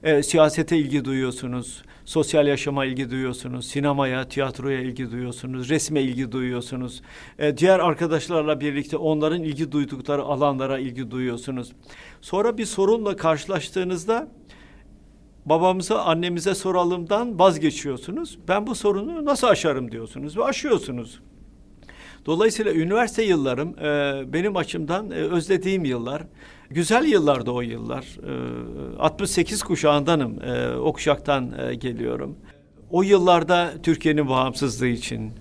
[0.03, 7.01] Ee, siyasete ilgi duyuyorsunuz, sosyal yaşama ilgi duyuyorsunuz, sinemaya, tiyatroya ilgi duyuyorsunuz, resme ilgi duyuyorsunuz.
[7.39, 11.71] Ee, diğer arkadaşlarla birlikte onların ilgi duydukları alanlara ilgi duyuyorsunuz.
[12.21, 14.27] Sonra bir sorunla karşılaştığınızda
[15.45, 18.39] babamıza, annemize soralımdan vazgeçiyorsunuz.
[18.47, 21.19] Ben bu sorunu nasıl aşarım diyorsunuz ve aşıyorsunuz.
[22.25, 26.23] Dolayısıyla üniversite yıllarım e, benim açımdan e, özlediğim yıllar.
[26.69, 28.05] Güzel yıllardı o yıllar.
[28.95, 30.43] E, 68 kuşağındanım.
[30.43, 32.35] E, o kuşaktan e, geliyorum.
[32.91, 35.31] O yıllarda Türkiye'nin bağımsızlığı için,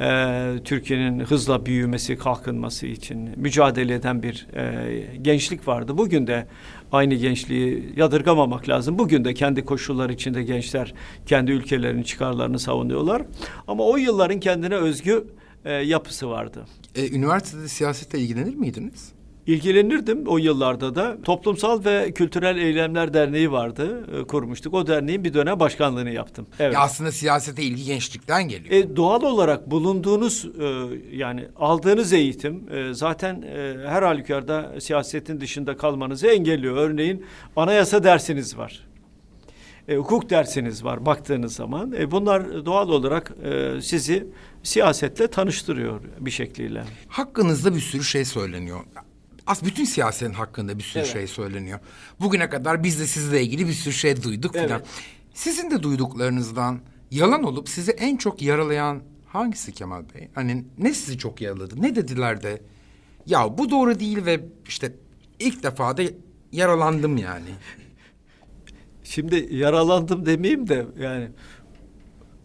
[0.00, 5.98] e, Türkiye'nin hızla büyümesi, kalkınması için mücadele eden bir e, gençlik vardı.
[5.98, 6.46] Bugün de
[6.92, 8.98] aynı gençliği yadırgamamak lazım.
[8.98, 10.94] Bugün de kendi koşulları içinde gençler
[11.26, 13.22] kendi ülkelerinin çıkarlarını savunuyorlar.
[13.68, 15.24] Ama o yılların kendine özgü
[15.64, 16.64] e, yapısı vardı.
[16.94, 19.12] E, üniversitede siyasetle ilgilenir miydiniz?
[19.46, 21.16] İlgilenirdim o yıllarda da.
[21.22, 24.06] Toplumsal ve Kültürel Eylemler Derneği vardı.
[24.20, 24.74] e, kurmuştuk.
[24.74, 26.46] O derneğin bir dönem başkanlığını yaptım.
[26.60, 26.74] Evet.
[26.74, 28.74] Ya aslında siyasete ilgi gençlikten geliyor.
[28.74, 30.66] E, doğal olarak bulunduğunuz e,
[31.16, 36.76] yani aldığınız eğitim e, zaten e, her halükarda siyasetin dışında kalmanızı engelliyor.
[36.76, 38.86] Örneğin anayasa dersiniz var.
[39.88, 41.92] E, hukuk dersiniz var baktığınız zaman.
[41.92, 44.26] E, bunlar doğal olarak e, sizi
[44.62, 46.84] siyasetle tanıştırıyor bir şekliyle.
[47.08, 48.80] Hakkınızda bir sürü şey söyleniyor.
[49.46, 51.12] As bütün siyasetin hakkında bir sürü Evet.
[51.12, 51.78] şey söyleniyor.
[52.20, 54.68] Bugüne kadar biz de sizle ilgili bir sürü şey duyduk filan.
[54.70, 54.86] Evet.
[55.34, 60.28] Sizin de duyduklarınızdan yalan olup sizi en çok yaralayan hangisi Kemal Bey?
[60.34, 61.82] Hani ne sizi çok yaraladı?
[61.82, 62.62] Ne dediler de
[63.26, 64.92] ya bu doğru değil ve işte
[65.38, 66.02] ilk defa da
[66.52, 67.48] yaralandım yani.
[69.04, 71.28] Şimdi yaralandım demeyeyim de yani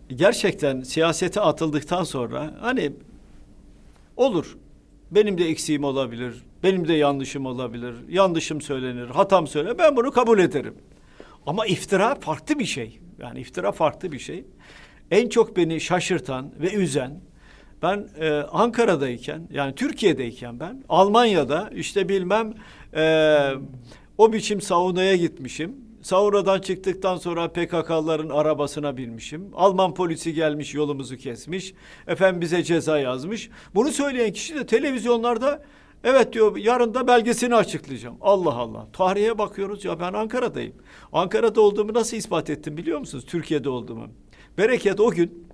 [0.09, 2.91] gerçekten siyasete atıldıktan sonra hani
[4.17, 4.57] olur.
[5.11, 6.43] Benim de eksiğim olabilir.
[6.63, 7.95] Benim de yanlışım olabilir.
[8.09, 9.77] Yanlışım söylenir, hatam söylenir.
[9.77, 10.75] Ben bunu kabul ederim.
[11.45, 12.99] Ama iftira farklı bir şey.
[13.19, 14.45] Yani iftira farklı bir şey.
[15.11, 17.21] En çok beni şaşırtan ve üzen
[17.81, 22.53] ben e, Ankara'dayken yani Türkiye'deyken ben Almanya'da işte bilmem
[22.95, 23.51] e,
[24.17, 25.88] o biçim saunaya gitmişim.
[26.01, 29.49] Saunadan çıktıktan sonra PKK'ların arabasına binmişim.
[29.53, 31.73] Alman polisi gelmiş yolumuzu kesmiş.
[32.07, 33.49] Efendim bize ceza yazmış.
[33.75, 35.63] Bunu söyleyen kişi de televizyonlarda
[36.03, 38.17] evet diyor yarın da belgesini açıklayacağım.
[38.21, 38.87] Allah Allah.
[38.93, 40.73] Tarihe bakıyoruz ya ben Ankara'dayım.
[41.13, 43.25] Ankara'da olduğumu nasıl ispat ettim biliyor musunuz?
[43.27, 44.07] Türkiye'de olduğumu.
[44.57, 45.49] Bereket o gün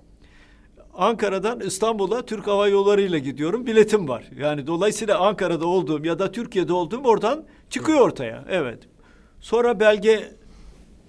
[0.94, 3.66] Ankara'dan İstanbul'a Türk Hava Yolları ile gidiyorum.
[3.66, 4.24] Biletim var.
[4.38, 8.44] Yani dolayısıyla Ankara'da olduğum ya da Türkiye'de olduğum oradan çıkıyor ortaya.
[8.48, 8.88] Evet.
[9.46, 10.32] Sonra belge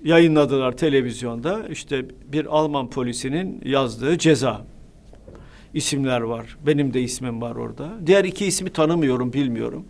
[0.04, 1.68] yayınladılar televizyonda.
[1.70, 4.66] İşte bir Alman polisinin yazdığı ceza
[5.74, 6.58] isimler var.
[6.66, 7.90] Benim de ismim var orada.
[8.06, 9.86] Diğer iki ismi tanımıyorum, bilmiyorum.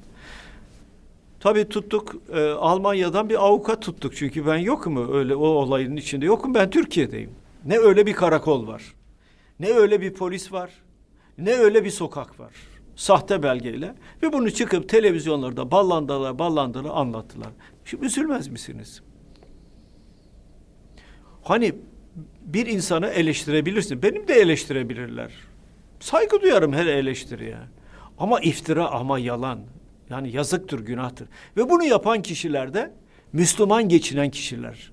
[1.39, 4.15] Tabii tuttuk e, Almanya'dan bir avukat tuttuk.
[4.15, 6.53] Çünkü ben yokum öyle o olayın içinde yokum.
[6.53, 7.31] Ben Türkiye'deyim.
[7.65, 8.83] Ne öyle bir karakol var.
[9.59, 10.69] Ne öyle bir polis var.
[11.37, 12.51] Ne öyle bir sokak var.
[12.95, 13.95] Sahte belgeyle.
[14.23, 17.49] Ve bunu çıkıp televizyonlarda ballandılar ballandılar anlattılar.
[17.87, 19.01] Şimdi üzülmez misiniz?
[21.43, 21.75] Hani
[22.41, 24.01] bir insanı eleştirebilirsin.
[24.01, 25.31] Benim de eleştirebilirler.
[25.99, 27.57] Saygı duyarım her eleştiriye.
[28.17, 29.59] Ama iftira ama yalan.
[30.09, 31.27] Yani yazıktır, günahtır.
[31.57, 32.91] Ve bunu yapan kişiler de
[33.33, 34.91] Müslüman geçinen kişiler.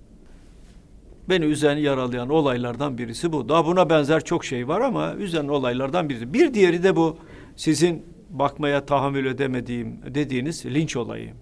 [1.28, 3.48] Beni üzen, yaralayan olaylardan birisi bu.
[3.48, 6.34] Daha buna benzer çok şey var ama üzen olaylardan birisi.
[6.34, 7.18] Bir diğeri de bu
[7.56, 11.34] sizin bakmaya tahammül edemediğim dediğiniz linç olayı.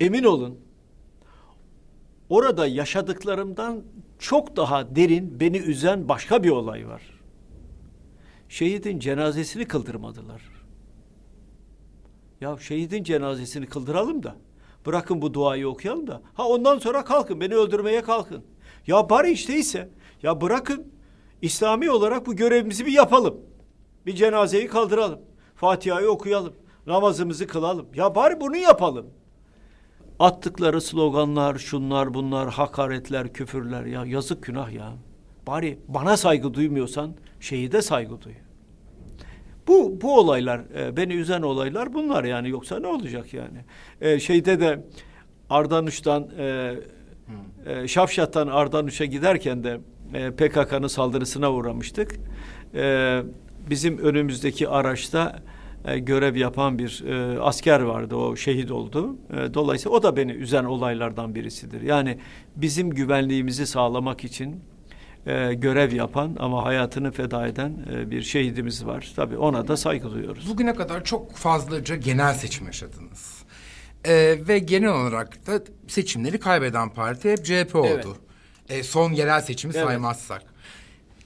[0.00, 0.58] Emin olun
[2.28, 3.82] orada yaşadıklarımdan
[4.18, 7.02] çok daha derin beni üzen başka bir olay var.
[8.48, 10.42] Şehidin cenazesini kıldırmadılar.
[12.40, 14.36] Ya şehidin cenazesini kıldıralım da
[14.86, 18.44] bırakın bu duayı okuyalım da ha ondan sonra kalkın beni öldürmeye kalkın.
[18.86, 19.88] Ya bari işte ise
[20.22, 20.92] ya bırakın
[21.42, 23.40] İslami olarak bu görevimizi bir yapalım.
[24.06, 25.20] Bir cenazeyi kaldıralım.
[25.56, 26.52] Fatiha'yı okuyalım.
[26.86, 27.88] Namazımızı kılalım.
[27.94, 29.06] Ya bari bunu yapalım.
[30.20, 34.92] Attıkları sloganlar, şunlar bunlar, hakaretler, küfürler ya yazık günah ya.
[35.46, 38.32] Bari bana saygı duymuyorsan şehide saygı duy.
[39.68, 43.58] Bu bu olaylar e, beni üzen olaylar bunlar yani yoksa ne olacak yani?
[44.00, 44.84] E, şeyde de
[45.50, 46.74] Ardanuş'tan e,
[47.66, 49.80] e, Şafşat'tan Ardanuş'a giderken de
[50.14, 52.16] e, PKK'nın saldırısına uğramıştık.
[52.74, 53.22] E,
[53.70, 55.42] bizim önümüzdeki araçta
[55.84, 58.16] e, görev yapan bir e, asker vardı.
[58.16, 59.16] O şehit oldu.
[59.30, 61.82] E, dolayısıyla o da beni üzen olaylardan birisidir.
[61.82, 62.18] Yani
[62.56, 64.64] bizim güvenliğimizi sağlamak için
[65.26, 69.12] e, görev yapan ama hayatını feda eden e, bir şehidimiz var.
[69.16, 70.48] Tabii ona da saygı duyuyoruz.
[70.50, 73.40] Bugüne kadar çok fazlaca genel seçim yaşadınız.
[74.06, 77.88] Ee, ve genel olarak da seçimleri kaybeden parti hep CHP oldu.
[77.88, 78.06] Evet.
[78.68, 79.86] Ee, son yerel seçimi Evet.
[79.86, 80.42] saymazsak.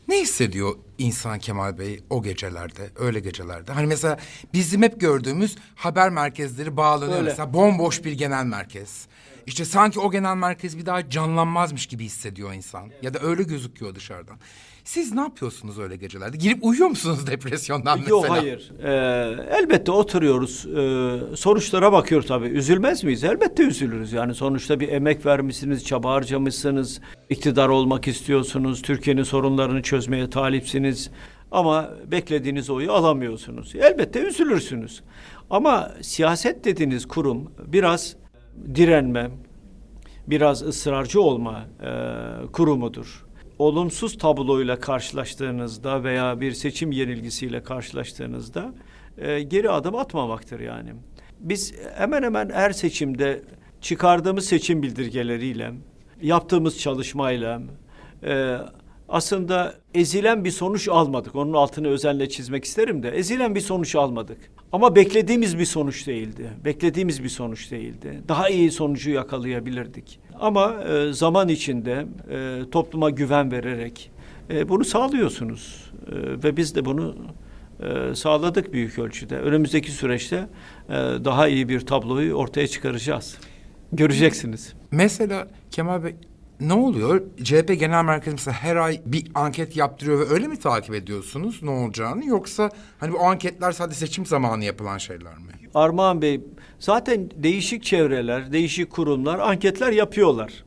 [0.08, 3.72] Ne hissediyor insan Kemal Bey o gecelerde, öyle gecelerde?
[3.72, 4.18] Hani mesela
[4.52, 7.18] bizim hep gördüğümüz haber merkezleri bağlanıyor.
[7.18, 7.28] Öyle.
[7.28, 9.06] Mesela bomboş bir genel merkez.
[9.46, 12.90] İşte sanki o genel merkez bir daha canlanmazmış gibi hissediyor insan.
[13.02, 14.36] Ya da öyle gözüküyor dışarıdan.
[14.84, 16.36] Siz ne yapıyorsunuz öyle gecelerde?
[16.36, 18.16] Girip uyuyor musunuz depresyondan mesela?
[18.16, 18.72] Yok hayır.
[18.82, 20.66] Ee, elbette oturuyoruz.
[20.66, 22.46] Ee, sonuçlara bakıyoruz tabii.
[22.46, 23.24] Üzülmez miyiz?
[23.24, 24.12] Elbette üzülürüz.
[24.12, 31.10] Yani sonuçta bir emek vermişsiniz, çaba harcamışsınız, iktidar olmak istiyorsunuz, Türkiye'nin sorunlarını çözmeye talipsiniz.
[31.50, 33.74] Ama beklediğiniz oyu alamıyorsunuz.
[33.74, 35.02] Elbette üzülürsünüz.
[35.50, 38.16] Ama siyaset dediğiniz kurum biraz
[38.74, 39.30] direnme,
[40.26, 41.90] biraz ısrarcı olma e,
[42.52, 43.26] kurumudur.
[43.58, 48.74] Olumsuz tabloyla karşılaştığınızda veya bir seçim yenilgisiyle karşılaştığınızda
[49.18, 50.90] e, geri adım atmamaktır yani.
[51.40, 53.42] Biz hemen hemen her seçimde
[53.80, 55.72] çıkardığımız seçim bildirgeleriyle,
[56.22, 57.62] yaptığımız çalışmayla
[58.22, 58.58] e,
[59.08, 61.34] aslında ezilen bir sonuç almadık.
[61.36, 64.38] Onun altını özenle çizmek isterim de ezilen bir sonuç almadık.
[64.74, 66.50] Ama beklediğimiz bir sonuç değildi.
[66.64, 68.22] Beklediğimiz bir sonuç değildi.
[68.28, 70.20] Daha iyi sonucu yakalayabilirdik.
[70.40, 74.10] Ama e, zaman içinde e, topluma güven vererek
[74.50, 75.92] e, bunu sağlıyorsunuz.
[76.06, 76.12] E,
[76.44, 77.16] ve biz de bunu
[77.80, 79.38] e, sağladık büyük ölçüde.
[79.38, 80.36] Önümüzdeki süreçte
[80.88, 80.92] e,
[81.24, 83.38] daha iyi bir tabloyu ortaya çıkaracağız.
[83.92, 84.74] Göreceksiniz.
[84.90, 86.14] Mesela Kemal Bey
[86.68, 87.22] ne oluyor?
[87.44, 91.70] CHP Genel Merkezi mesela her ay bir anket yaptırıyor ve öyle mi takip ediyorsunuz ne
[91.70, 92.26] olacağını?
[92.26, 95.52] Yoksa hani bu anketler sadece seçim zamanı yapılan şeyler mi?
[95.74, 96.40] Armağan Bey,
[96.78, 100.64] zaten değişik çevreler, değişik kurumlar anketler yapıyorlar.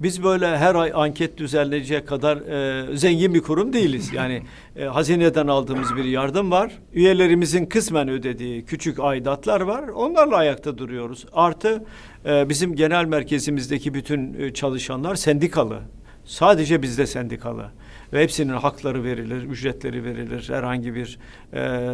[0.00, 4.12] Biz böyle her ay anket düzenleyecek kadar e, zengin bir kurum değiliz.
[4.12, 4.42] Yani
[4.76, 6.72] e, hazineden aldığımız bir yardım var.
[6.92, 9.88] Üyelerimizin kısmen ödediği küçük aidatlar var.
[9.88, 11.26] Onlarla ayakta duruyoruz.
[11.32, 11.84] Artı
[12.26, 15.78] e, bizim genel merkezimizdeki bütün e, çalışanlar sendikalı.
[16.24, 17.70] Sadece bizde sendikalı.
[18.12, 20.48] Ve hepsinin hakları verilir, ücretleri verilir.
[20.48, 21.18] Herhangi bir
[21.54, 21.88] e,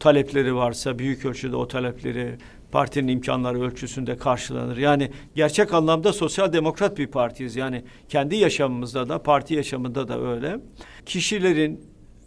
[0.00, 2.34] talepleri varsa büyük ölçüde o talepleri
[2.76, 4.76] partinin imkanları ölçüsünde karşılanır.
[4.76, 7.56] Yani gerçek anlamda sosyal demokrat bir partiyiz.
[7.56, 10.60] Yani kendi yaşamımızda da parti yaşamında da öyle.
[11.06, 11.80] Kişilerin,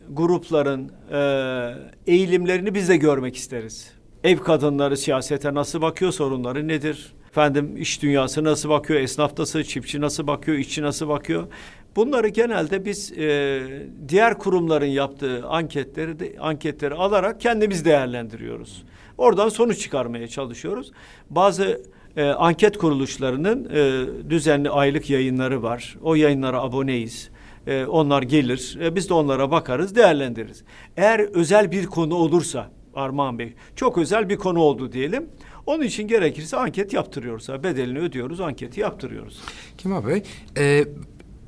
[0.10, 3.92] grupların e, eğilimlerini biz de görmek isteriz.
[4.24, 7.14] Ev kadınları siyasete nasıl bakıyor, sorunları nedir?
[7.30, 11.48] Efendim iş dünyası nasıl bakıyor, esnaf nasıl, çiftçi nasıl bakıyor, işçi nasıl bakıyor?
[11.96, 13.62] Bunları genelde biz e,
[14.08, 18.84] diğer kurumların yaptığı anketleri de, anketleri alarak kendimiz değerlendiriyoruz.
[19.20, 20.92] Oradan sonuç çıkarmaya çalışıyoruz.
[21.30, 21.82] Bazı
[22.18, 25.98] e, anket kuruluşlarının e, düzenli aylık yayınları var.
[26.02, 27.30] O yayınlara aboneyiz.
[27.68, 28.78] E, onlar gelir.
[28.82, 30.64] E, biz de onlara bakarız, değerlendiririz.
[30.98, 35.30] Eğer özel bir konu olursa Armağan Bey, çok özel bir konu oldu diyelim.
[35.66, 37.50] Onun için gerekirse anket yaptırıyoruz.
[37.64, 39.40] Bedelini ödüyoruz, anketi yaptırıyoruz.
[39.78, 40.24] Kemal Bey,
[40.58, 40.86] e,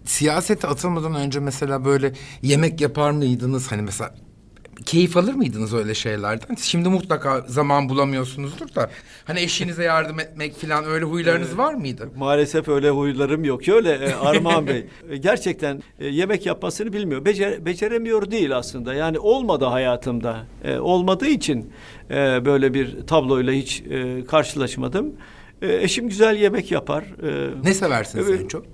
[0.05, 3.71] siyasete atılmadan önce mesela böyle yemek yapar mıydınız?
[3.71, 4.15] Hani mesela
[4.86, 6.56] keyif alır mıydınız öyle şeylerden?
[6.56, 8.89] Şimdi mutlaka zaman bulamıyorsunuzdur da.
[9.26, 12.10] Hani eşinize yardım etmek falan öyle huylarınız var mıydı?
[12.17, 13.63] Maalesef öyle huylarım yok.
[13.63, 17.26] Şöyle e, Armağan Bey e, gerçekten e, yemek yapmasını bilmiyor.
[17.26, 18.94] Becer, beceremiyor değil aslında.
[18.94, 20.46] Yani olmadı hayatımda.
[20.63, 21.72] E, olmadığı için
[22.12, 22.15] e,
[22.46, 25.13] böyle bir tabloyla hiç e, karşılaşmadım.
[25.62, 27.04] E, eşim güzel yemek yapar.
[27.04, 28.41] E, Ne seversiniz Evet.
[28.41, 28.65] en çok?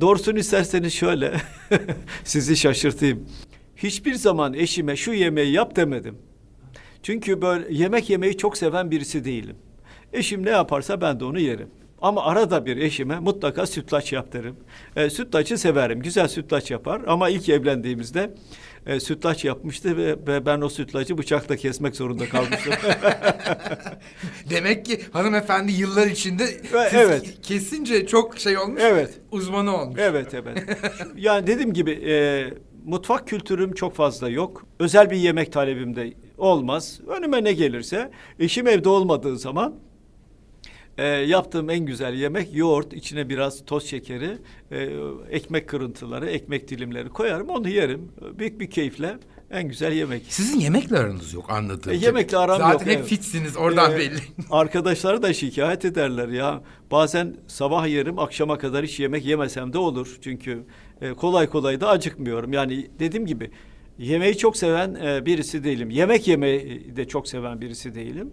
[0.00, 1.34] Doğrusunu isterseniz şöyle
[2.24, 3.28] sizi şaşırtayım.
[3.78, 6.18] Hiçbir zaman eşime şu yemeği yap demedim.
[7.02, 9.56] Çünkü böyle yemek yemeyi çok seven birisi değilim.
[10.12, 11.70] Eşim ne yaparsa ben de onu yerim.
[12.02, 14.56] Ama arada bir eşime mutlaka sütlaç yap derim.
[14.96, 16.00] E, sütlaçı severim.
[16.00, 17.02] Güzel sütlaç yapar.
[17.06, 18.34] Ama ilk evlendiğimizde
[18.86, 22.72] e, sütlaç yapmıştı ve, ve ben o sütlacı bıçakla kesmek zorunda kalmıştım.
[24.50, 27.40] Demek ki hanımefendi yıllar içinde siz evet.
[27.42, 28.82] kesince çok şey olmuş.
[28.84, 29.20] Evet.
[29.30, 30.00] Uzmanı olmuş.
[30.02, 30.58] evet evet.
[31.16, 32.44] Yani dediğim gibi e,
[32.88, 34.66] mutfak kültürüm çok fazla yok.
[34.78, 37.00] Özel bir yemek talebim de olmaz.
[37.06, 39.74] Önüme ne gelirse eşim evde olmadığı zaman
[40.98, 44.38] e, yaptığım en güzel yemek yoğurt, içine biraz toz şekeri,
[44.70, 44.88] e,
[45.30, 48.12] ekmek kırıntıları, ekmek dilimleri koyarım, onu yerim.
[48.38, 49.18] Büyük bir keyifle
[49.50, 50.22] en güzel yemek.
[50.28, 51.92] Sizin yemekle aranız yok anladığım.
[51.92, 53.06] E, yemekle aram Zaten yok, hep evet.
[53.06, 54.20] fitsiniz oradan Ee, belli.
[54.50, 56.60] Arkadaşlar da şikayet ederler ya.
[56.90, 60.16] Bazen sabah yerim, akşama kadar hiç yemek yemesem de olur.
[60.20, 60.64] Çünkü
[61.00, 62.52] e, kolay kolay da acıkmıyorum.
[62.52, 63.50] Yani dediğim gibi
[63.98, 65.90] yemeği çok seven e, birisi değilim.
[65.90, 68.30] Yemek yemeyi de çok seven birisi değilim.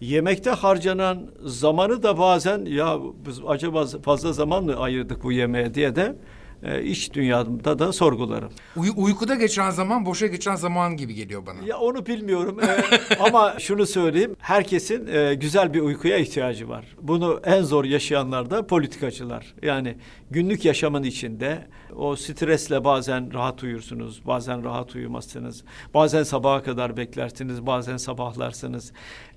[0.00, 5.96] Yemekte harcanan zamanı da bazen ya biz acaba fazla zaman mı ayırdık bu yemeğe diye
[5.96, 6.16] de
[6.62, 8.52] e, iç dünyamda da sorgularım.
[8.76, 11.66] Uy- uykuda geçen zaman boşa geçen zaman gibi geliyor bana.
[11.66, 12.84] Ya onu bilmiyorum Ee,
[13.20, 14.36] ama şunu söyleyeyim.
[14.38, 16.84] Herkesin e, güzel bir uykuya ihtiyacı var.
[17.02, 19.54] Bunu en zor yaşayanlar da politikacılar.
[19.62, 19.96] Yani
[20.30, 21.66] günlük yaşamın içinde
[21.96, 25.64] o stresle bazen rahat uyursunuz, bazen rahat uyumazsınız.
[25.94, 28.92] Bazen sabaha kadar beklersiniz, bazen sabahlarsınız.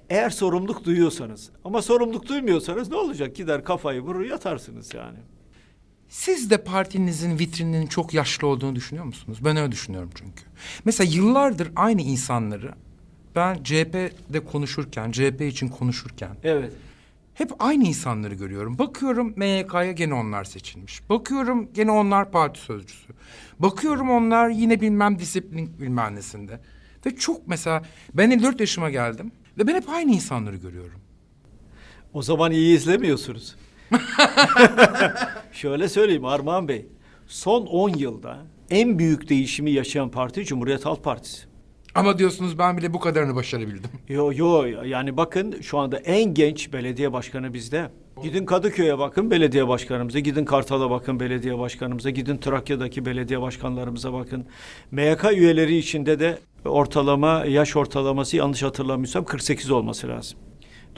[0.09, 3.35] Eğer sorumluluk duyuyorsanız ama sorumluluk duymuyorsanız ne olacak?
[3.35, 5.17] Gider kafayı vurur yatarsınız yani.
[6.09, 9.37] Siz de partinizin vitrininin çok yaşlı olduğunu düşünüyor musunuz?
[9.45, 10.43] Ben öyle düşünüyorum çünkü.
[10.85, 12.73] Mesela yıllardır aynı insanları
[13.35, 16.73] ben CHP'de konuşurken, CHP için konuşurken Evet.
[17.33, 18.77] hep aynı insanları görüyorum.
[18.77, 21.09] Bakıyorum MYK'ya gene onlar seçilmiş.
[21.09, 23.13] Bakıyorum gene onlar parti sözcüsü.
[23.59, 26.59] Bakıyorum onlar yine bilmem disiplin bilmem nesinde.
[27.05, 30.99] Ve çok mesela ben 54 yaşıma geldim ve ben hep aynı insanları görüyorum.
[32.13, 33.55] O zaman iyi izlemiyorsunuz.
[35.51, 36.85] Şöyle söyleyeyim Armağan Bey.
[37.27, 38.37] Son 10 yılda
[38.69, 41.49] en büyük değişimi yaşayan parti Cumhuriyet Halk Partisi.
[41.95, 43.89] Ama diyorsunuz ben bile bu kadarını başarabildim.
[44.09, 47.89] Yo yo yani bakın şu anda en genç belediye başkanı bizde.
[48.23, 54.45] Gidin Kadıköy'e bakın belediye başkanımıza, gidin Kartal'a bakın belediye başkanımıza, gidin Trakya'daki belediye başkanlarımıza bakın.
[54.91, 60.39] MYK üyeleri içinde de ortalama yaş ortalaması yanlış hatırlamıyorsam 48 olması lazım.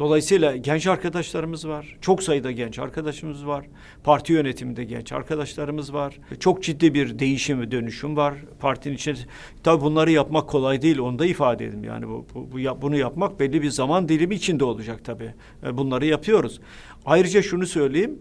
[0.01, 1.97] Dolayısıyla genç arkadaşlarımız var.
[2.01, 3.65] Çok sayıda genç arkadaşımız var.
[4.03, 6.19] Parti yönetiminde genç arkadaşlarımız var.
[6.39, 9.19] Çok ciddi bir değişim ve dönüşüm var partinin içinde.
[9.63, 10.97] Tabii bunları yapmak kolay değil.
[10.99, 11.83] Onu da ifade edeyim.
[11.83, 15.33] Yani bu, bu, bu bunu yapmak belli bir zaman dilimi içinde olacak tabii.
[15.65, 16.59] E, Bunları yapıyoruz.
[17.05, 18.19] Ayrıca şunu söyleyeyim.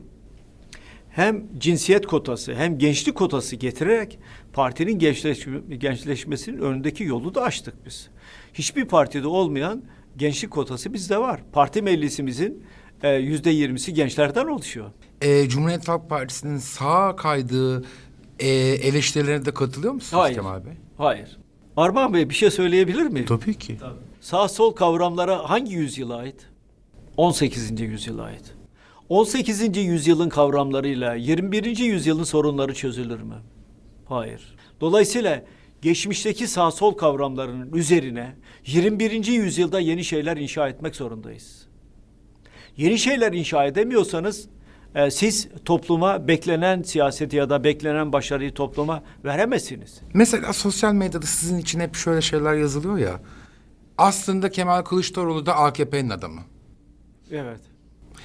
[1.11, 4.19] Hem cinsiyet kotası hem gençlik kotası getirerek
[4.53, 8.09] partinin gençleşme, gençleşmesinin önündeki yolu da açtık biz.
[8.55, 9.83] Hiçbir partide olmayan
[10.17, 11.41] gençlik kotası bizde var.
[11.53, 12.65] Parti meclisimizin
[13.03, 14.91] e, yüzde yirmisi gençlerden oluşuyor.
[15.23, 17.85] Ee, Cumhuriyet Halk Partisi'nin sağa kaydığı
[18.39, 20.35] e, eleştirilerine de katılıyor musunuz Hayır.
[20.35, 20.73] Kemal Bey?
[20.99, 21.39] Hayır.
[21.77, 23.27] Armağan Bey bir şey söyleyebilir miyim?
[23.27, 23.79] Tabii ki.
[24.21, 26.47] Sağ sol kavramlara hangi yüzyıla ait?
[27.17, 27.81] 18.
[27.81, 28.55] yüzyıla ait.
[29.09, 29.77] 18.
[29.77, 31.79] yüzyılın kavramlarıyla 21.
[31.79, 33.35] yüzyılın sorunları çözülür mü?
[34.09, 34.57] Hayır.
[34.81, 35.45] Dolayısıyla
[35.83, 39.27] geçmişteki sağ sol kavramlarının üzerine 21.
[39.27, 41.67] yüzyılda yeni şeyler inşa etmek zorundayız.
[42.77, 44.49] Yeni şeyler inşa edemiyorsanız
[44.95, 50.01] e, siz topluma beklenen siyaseti ya da beklenen başarıyı topluma veremezsiniz.
[50.15, 53.21] Mesela sosyal medyada sizin için hep şöyle şeyler yazılıyor ya.
[53.99, 56.41] Aslında Kemal Kılıçdaroğlu da AKP'nin adamı.
[57.31, 57.61] Evet.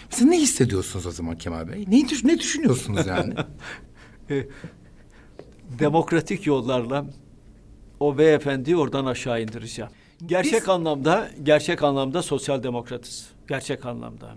[0.09, 1.85] Siz ne hissediyorsunuz o zaman Kemal Bey?
[1.87, 3.33] Ne, düş- ne düşünüyorsunuz yani?
[4.29, 4.47] E,
[5.79, 7.05] demokratik yollarla
[7.99, 9.91] o beyefendiyi oradan aşağı indireceğim.
[10.25, 13.29] Gerçek Biz- anlamda gerçek anlamda sosyal demokratız.
[13.47, 14.36] Gerçek anlamda.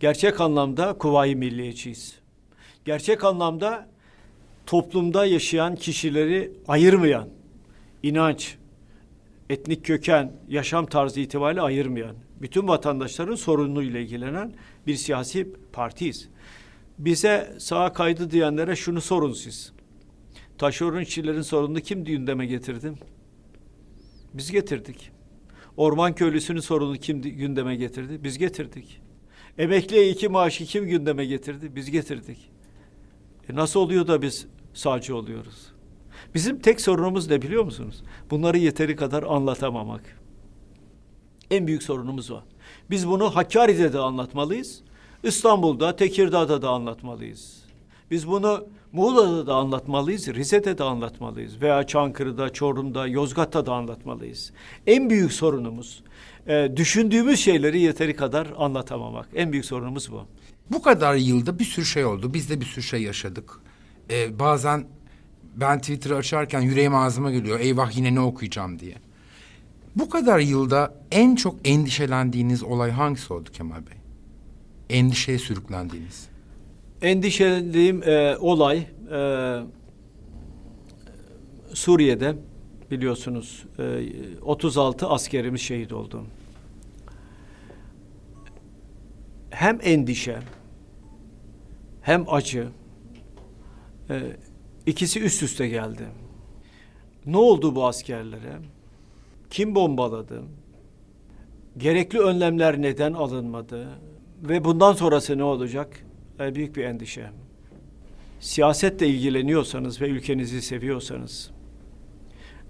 [0.00, 2.14] Gerçek anlamda kuvayi milliyetçiyiz.
[2.84, 3.88] Gerçek anlamda
[4.66, 7.28] toplumda yaşayan kişileri ayırmayan,
[8.02, 8.56] inanç,
[9.50, 14.52] etnik köken, yaşam tarzı itibariyle ayırmayan, bütün vatandaşların sorunuyla ilgilenen
[14.86, 16.28] bir siyasi partiyiz.
[16.98, 19.72] Bize sağa kaydı diyenlere şunu sorun siz.
[20.62, 22.92] Taşeron işçilerin sorununu kim gündeme getirdi?
[24.34, 25.10] Biz getirdik.
[25.76, 28.24] Orman köylüsünün sorununu kim gündeme getirdi?
[28.24, 29.00] Biz getirdik.
[29.58, 31.76] Emekliye iki maaşı kim gündeme getirdi?
[31.76, 32.50] Biz getirdik.
[33.48, 35.72] E nasıl oluyor da biz sağcı oluyoruz?
[36.34, 38.02] Bizim tek sorunumuz ne biliyor musunuz?
[38.30, 40.20] Bunları yeteri kadar anlatamamak.
[41.50, 42.40] En büyük sorunumuz o.
[42.90, 44.82] Biz bunu Hakkari'de de anlatmalıyız.
[45.22, 47.61] İstanbul'da, Tekirdağ'da da anlatmalıyız.
[48.12, 54.52] Biz bunu Muğla'da da anlatmalıyız, Rize'de de anlatmalıyız veya Çankırı'da, Çorum'da, Yozgat'ta da anlatmalıyız.
[54.86, 56.02] En büyük sorunumuz
[56.46, 59.28] e, düşündüğümüz şeyleri yeteri kadar anlatamamak.
[59.34, 60.26] En büyük sorunumuz bu.
[60.70, 62.34] Bu kadar yılda bir sürü şey oldu.
[62.34, 63.60] Biz de bir sürü şey yaşadık.
[64.10, 64.86] Ee, bazen
[65.56, 67.60] ben Twitter'ı açarken yüreğim ağzıma geliyor.
[67.60, 68.94] Eyvah yine ne okuyacağım diye.
[69.96, 73.96] Bu kadar yılda en çok endişelendiğiniz olay hangisi oldu Kemal Bey?
[74.90, 76.31] Endişeye sürüklendiğiniz.
[77.02, 79.60] Endişelediğim e, olay e,
[81.74, 82.34] Suriye'de
[82.90, 86.24] biliyorsunuz e, 36 askerimiz şehit oldu.
[89.50, 90.38] Hem endişe
[92.02, 92.68] hem acı
[94.10, 94.22] e,
[94.86, 96.06] ikisi üst üste geldi.
[97.26, 98.58] Ne oldu bu askerlere?
[99.50, 100.42] Kim bombaladı?
[101.76, 103.88] Gerekli önlemler neden alınmadı?
[104.42, 106.04] Ve bundan sonrası ne olacak?
[106.42, 107.30] E, büyük bir endişe.
[108.40, 111.50] Siyasetle ilgileniyorsanız ve ülkenizi seviyorsanız,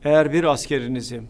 [0.04, 1.22] eğer bir askerinizi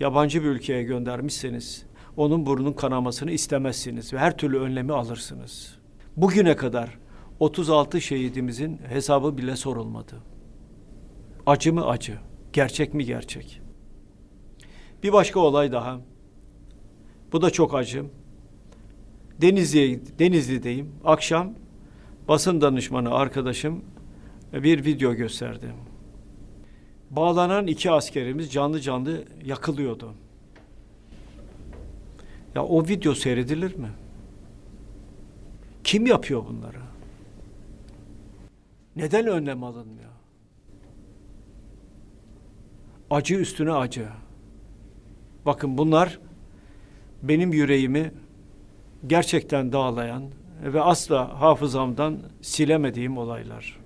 [0.00, 1.86] yabancı bir ülkeye göndermişseniz,
[2.16, 5.78] onun burnunun kanamasını istemezsiniz ve her türlü önlemi alırsınız.
[6.16, 6.98] Bugüne kadar
[7.40, 10.16] 36 şehidimizin hesabı bile sorulmadı.
[11.46, 12.18] Acı mı acı,
[12.52, 13.60] gerçek mi gerçek?
[15.02, 16.00] Bir başka olay daha.
[17.32, 18.04] Bu da çok acı.
[19.40, 20.92] Denizli'ye Denizli'deyim.
[21.04, 21.54] Akşam
[22.28, 23.84] basın danışmanı arkadaşım
[24.52, 25.72] bir video gösterdi.
[27.10, 30.14] Bağlanan iki askerimiz canlı canlı yakılıyordu.
[32.54, 33.88] Ya o video seyredilir mi?
[35.84, 36.78] Kim yapıyor bunları?
[38.96, 40.10] Neden önlem alınmıyor?
[43.10, 44.08] Acı üstüne acı.
[45.46, 46.18] Bakın bunlar
[47.22, 48.12] benim yüreğimi
[49.06, 50.24] gerçekten dağlayan
[50.62, 53.78] ve asla hafızamdan silemediğim olaylar.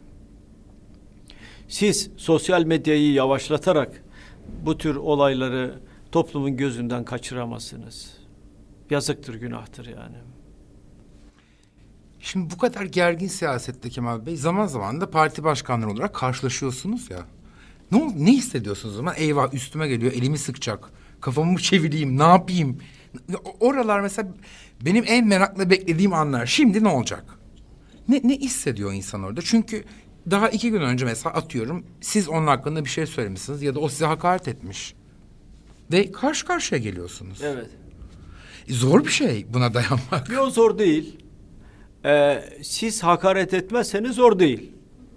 [1.68, 4.02] Siz sosyal medyayı yavaşlatarak
[4.62, 5.80] bu tür olayları
[6.12, 8.18] toplumun gözünden kaçıramazsınız.
[8.90, 10.16] Yazıktır, günahtır yani.
[12.20, 17.26] Şimdi bu kadar gergin siyasette Kemal Bey zaman zaman da parti başkanları olarak karşılaşıyorsunuz ya.
[17.92, 19.14] Ne, ne hissediyorsunuz o zaman?
[19.16, 20.90] Eyvah üstüme geliyor elimi sıkacak.
[21.20, 22.78] Kafamı mı çevireyim ne yapayım?
[23.60, 24.28] Oralar mesela
[24.84, 26.46] benim en merakla beklediğim anlar.
[26.46, 27.24] Şimdi ne olacak?
[28.08, 29.40] Ne, ne hissediyor insan orada?
[29.44, 29.84] Çünkü
[30.30, 33.88] daha iki gün önce mesela atıyorum siz onun hakkında bir şey söylemişsiniz ya da o
[33.88, 34.94] size hakaret etmiş.
[35.92, 37.38] Ve karşı karşıya geliyorsunuz.
[37.42, 37.68] Evet.
[38.68, 40.28] Zor bir şey buna dayanmak.
[40.32, 41.16] Yok zor değil.
[42.04, 44.72] Ee, siz hakaret etmezseniz zor değil.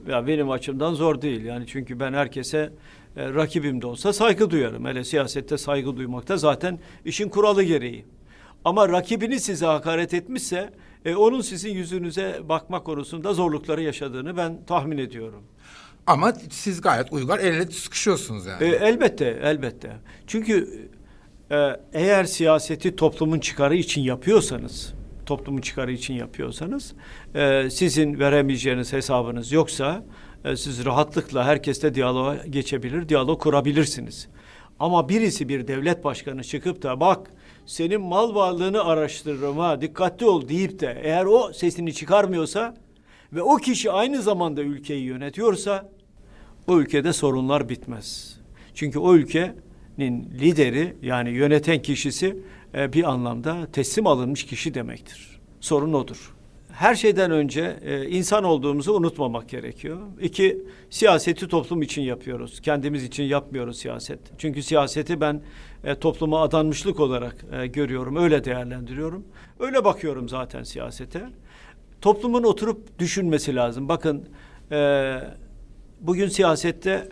[0.07, 1.43] Ya benim açımdan zor değil.
[1.43, 2.71] Yani çünkü ben herkese
[3.17, 4.85] e, rakibim de olsa saygı duyarım.
[4.85, 8.05] Hele siyasette saygı duymakta zaten işin kuralı gereği.
[8.65, 10.69] Ama rakibiniz size hakaret etmişse
[11.05, 15.43] e, onun sizin yüzünüze bakma konusunda zorlukları yaşadığını ben tahmin ediyorum.
[16.07, 18.63] Ama siz gayet uygar el ele sıkışıyorsunuz yani.
[18.63, 19.91] E, elbette, elbette.
[20.27, 20.87] Çünkü
[21.51, 24.93] e, eğer siyaseti toplumun çıkarı için yapıyorsanız,
[25.25, 26.93] toplumun çıkarı için yapıyorsanız,
[27.35, 30.03] e, sizin veremeyeceğiniz hesabınız yoksa,
[30.45, 34.27] e, siz rahatlıkla herkesle diyaloğa geçebilir, diyalog kurabilirsiniz.
[34.79, 37.31] Ama birisi bir devlet başkanı çıkıp da bak
[37.65, 42.75] senin mal varlığını araştırırım ha dikkatli ol deyip de eğer o sesini çıkarmıyorsa
[43.33, 45.89] ve o kişi aynı zamanda ülkeyi yönetiyorsa
[46.67, 48.39] o ülkede sorunlar bitmez.
[48.73, 52.37] Çünkü o ülkenin lideri yani yöneten kişisi
[52.75, 55.39] e, bir anlamda teslim alınmış kişi demektir.
[55.59, 56.35] Sorun odur.
[56.71, 59.97] Her şeyden önce e, insan olduğumuzu unutmamak gerekiyor.
[60.21, 60.57] İki,
[60.89, 62.61] siyaseti toplum için yapıyoruz.
[62.61, 64.19] Kendimiz için yapmıyoruz siyaset.
[64.37, 65.41] Çünkü siyaseti ben
[65.85, 69.25] e, topluma adanmışlık olarak e, görüyorum, öyle değerlendiriyorum.
[69.59, 71.29] Öyle bakıyorum zaten siyasete.
[72.01, 73.89] Toplumun oturup düşünmesi lazım.
[73.89, 74.29] Bakın
[74.71, 75.19] e,
[76.01, 77.09] bugün siyasette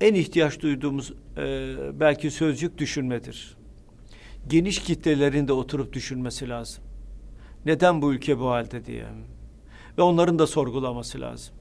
[0.00, 3.56] en ihtiyaç duyduğumuz e, belki sözcük düşünmedir.
[4.48, 6.84] Geniş kitlelerin de oturup düşünmesi lazım.
[7.66, 9.06] Neden bu ülke bu halde diye.
[9.98, 11.54] Ve onların da sorgulaması lazım.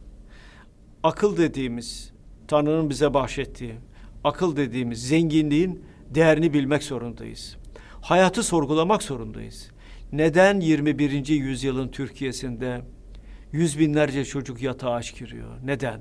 [1.04, 2.12] Akıl dediğimiz,
[2.48, 3.76] Tanrı'nın bize bahşettiği,
[4.24, 5.84] akıl dediğimiz zenginliğin
[6.16, 7.58] değerini bilmek zorundayız.
[8.02, 9.72] Hayatı sorgulamak zorundayız.
[10.12, 11.28] Neden 21.
[11.28, 12.82] yüzyılın Türkiye'sinde
[13.52, 15.50] yüz binlerce çocuk yatağa aç giriyor?
[15.66, 16.00] Neden?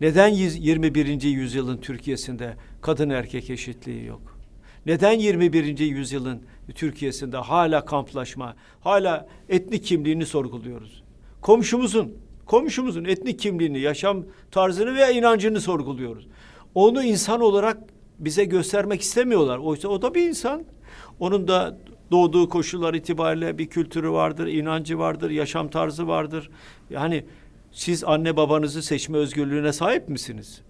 [0.00, 1.28] Neden yüz- 21.
[1.28, 4.38] yüzyılın Türkiye'sinde kadın erkek eşitliği yok?
[4.86, 5.78] Neden 21.
[5.78, 6.42] yüzyılın
[6.74, 11.02] Türkiye'sinde hala kamplaşma, hala etnik kimliğini sorguluyoruz?
[11.40, 12.14] Komşumuzun,
[12.46, 16.26] komşumuzun etnik kimliğini, yaşam tarzını veya inancını sorguluyoruz.
[16.74, 17.78] Onu insan olarak
[18.24, 19.58] bize göstermek istemiyorlar.
[19.58, 20.64] Oysa o da bir insan.
[21.20, 21.78] Onun da
[22.10, 26.50] doğduğu koşullar itibariyle bir kültürü vardır, inancı vardır, yaşam tarzı vardır.
[26.90, 27.24] Yani
[27.72, 30.62] Siz anne babanızı seçme özgürlüğüne sahip misiniz?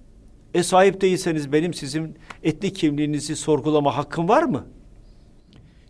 [0.55, 4.67] E sahip değilseniz benim sizin etnik kimliğinizi sorgulama hakkım var mı?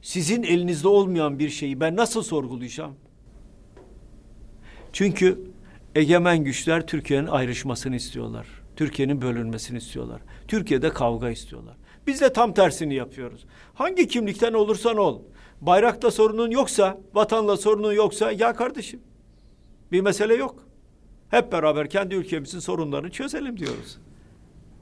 [0.02, 2.94] Sizin elinizde olmayan bir şeyi ben nasıl sorgulayacağım?
[4.92, 5.40] Çünkü
[5.94, 8.46] egemen güçler Türkiye'nin ayrışmasını istiyorlar.
[8.76, 10.20] Türkiye'nin bölünmesini istiyorlar.
[10.52, 11.76] Türkiye'de kavga istiyorlar.
[12.06, 13.46] Biz de tam tersini yapıyoruz.
[13.74, 15.22] Hangi kimlikten olursan ol.
[15.60, 19.00] Bayrakta sorunun yoksa, vatanla sorunun yoksa ya kardeşim
[19.92, 20.54] bir mesele yok.
[21.30, 23.98] Hep beraber kendi ülkemizin sorunlarını çözelim diyoruz.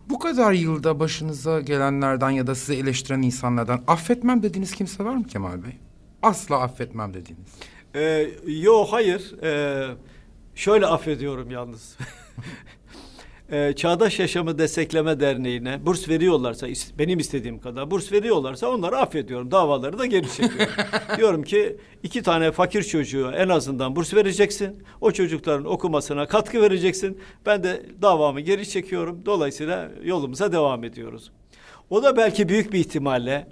[0.08, 5.26] Bu kadar yılda başınıza gelenlerden ya da sizi eleştiren insanlardan affetmem dediğiniz kimse var mı
[5.26, 5.72] Kemal Bey?
[6.22, 7.50] Asla affetmem dediğiniz.
[7.94, 9.42] Ee, yo hayır.
[9.42, 9.86] Ee,
[10.54, 11.96] şöyle affediyorum yalnız.
[13.52, 19.50] Ee, Çağdaş Yaşamı Destekleme Derneği'ne burs veriyorlarsa, is- benim istediğim kadar burs veriyorlarsa onları affediyorum.
[19.50, 20.74] Davaları da geri çekiyorum.
[21.16, 24.82] Diyorum ki iki tane fakir çocuğu en azından burs vereceksin.
[25.00, 27.18] O çocukların okumasına katkı vereceksin.
[27.46, 29.22] Ben de davamı geri çekiyorum.
[29.26, 31.30] Dolayısıyla yolumuza devam ediyoruz.
[31.90, 33.46] O da belki büyük bir ihtimalle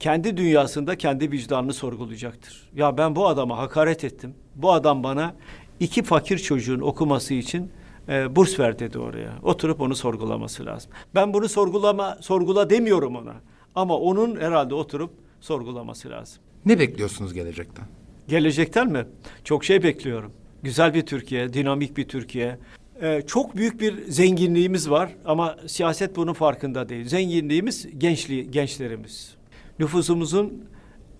[0.00, 2.70] kendi dünyasında kendi vicdanını sorgulayacaktır.
[2.74, 4.34] Ya ben bu adama hakaret ettim.
[4.54, 5.34] Bu adam bana
[5.80, 7.70] iki fakir çocuğun okuması için
[8.08, 9.32] e, burs ver dedi oraya.
[9.42, 10.92] Oturup onu sorgulaması lazım.
[11.14, 13.34] Ben bunu sorgulama sorgula demiyorum ona.
[13.74, 16.42] Ama onun herhalde oturup sorgulaması lazım.
[16.66, 17.84] Ne bekliyorsunuz gelecekten?
[18.28, 19.06] Gelecekten mi?
[19.44, 20.32] Çok şey bekliyorum.
[20.62, 22.58] Güzel bir Türkiye, dinamik bir Türkiye.
[23.02, 27.08] Ee, çok büyük bir zenginliğimiz var ama siyaset bunun farkında değil.
[27.08, 29.34] Zenginliğimiz gençliği, gençlerimiz.
[29.78, 30.64] Nüfusumuzun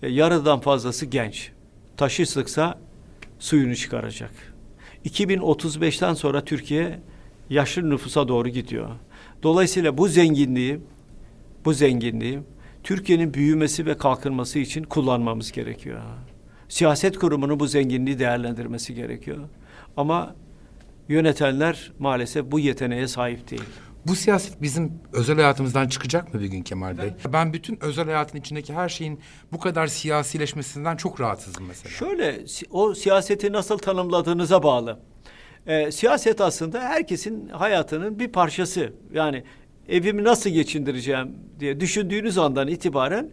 [0.03, 1.51] e, yarıdan fazlası genç.
[1.97, 2.79] Taşı sıksa
[3.39, 4.56] suyunu çıkaracak.
[5.07, 6.99] 2035'ten sonra Türkiye
[7.49, 8.89] yaşlı nüfusa doğru gidiyor.
[9.43, 10.79] Dolayısıyla bu zenginliği,
[11.65, 12.39] bu zenginliği
[12.83, 16.01] Türkiye'nin büyümesi ve kalkınması için kullanmamız gerekiyor.
[16.69, 19.37] Siyaset kurumunun bu zenginliği değerlendirmesi gerekiyor.
[19.97, 20.35] Ama
[21.09, 23.63] yönetenler maalesef bu yeteneğe sahip değil.
[24.07, 27.13] Bu siyaset bizim özel hayatımızdan çıkacak mı bir gün Kemal Bey?
[27.33, 29.19] Ben bütün özel hayatın içindeki her şeyin
[29.51, 31.91] bu kadar siyasileşmesinden çok rahatsızım mesela.
[31.91, 32.39] Şöyle
[32.71, 34.99] o siyaseti nasıl tanımladığınıza bağlı.
[35.67, 38.93] Ee, siyaset aslında herkesin hayatının bir parçası.
[39.13, 39.43] Yani
[39.89, 43.29] evimi nasıl geçindireceğim diye düşündüğünüz andan itibaren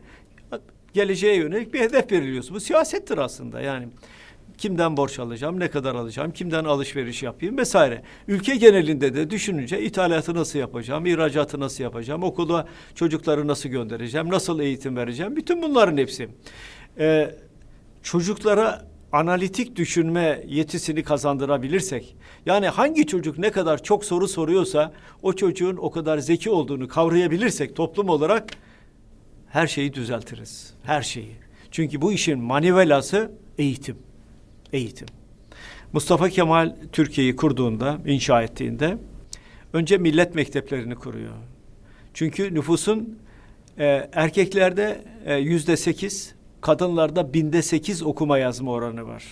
[0.93, 2.55] geleceğe yönelik bir hedef belirliyorsunuz.
[2.55, 3.89] Bu siyasettir aslında yani.
[4.59, 8.03] Kimden borç alacağım, ne kadar alacağım, kimden alışveriş yapayım vesaire.
[8.29, 14.61] Ülke genelinde de düşününce ithalatı nasıl yapacağım, ihracatı nasıl yapacağım, okula çocukları nasıl göndereceğim, nasıl
[14.61, 15.37] eğitim vereceğim.
[15.37, 16.29] Bütün bunların hepsi.
[16.99, 17.31] Ee,
[18.03, 24.93] çocuklara analitik düşünme yetisini kazandırabilirsek, yani hangi çocuk ne kadar çok soru soruyorsa
[25.23, 28.51] o çocuğun o kadar zeki olduğunu kavrayabilirsek toplum olarak
[29.49, 30.75] her şeyi düzeltiriz.
[30.83, 31.37] Her şeyi.
[31.71, 33.97] Çünkü bu işin manivelası eğitim.
[34.75, 35.09] Eğitim.
[35.93, 38.99] Mustafa Kemal Türkiye'yi kurduğunda, inşa ettiğinde
[39.73, 41.33] önce millet mekteplerini kuruyor.
[42.15, 43.19] Çünkü nüfusun
[43.79, 49.25] e, erkeklerde e, yüzde sekiz, kadınlarda binde sekiz okuma yazma oranı var.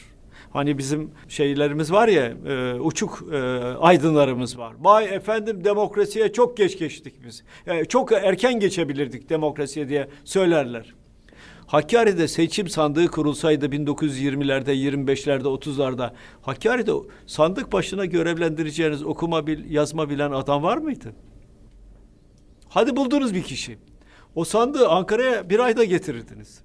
[0.50, 3.36] Hani bizim şeylerimiz var ya, e, uçuk e,
[3.80, 4.74] aydınlarımız var.
[4.80, 7.42] Vay efendim demokrasiye çok geç geçtik biz.
[7.66, 10.94] E, çok erken geçebilirdik demokrasiye diye söylerler.
[11.72, 16.12] Hakkari'de seçim sandığı kurulsaydı 1920'lerde, 25'lerde, 30'larda
[16.42, 16.92] Hakkari'de
[17.26, 21.14] sandık başına görevlendireceğiniz okuma bil, yazma bilen adam var mıydı?
[22.68, 23.78] Hadi buldunuz bir kişi.
[24.34, 26.60] O sandığı Ankara'ya bir ayda getirirdiniz.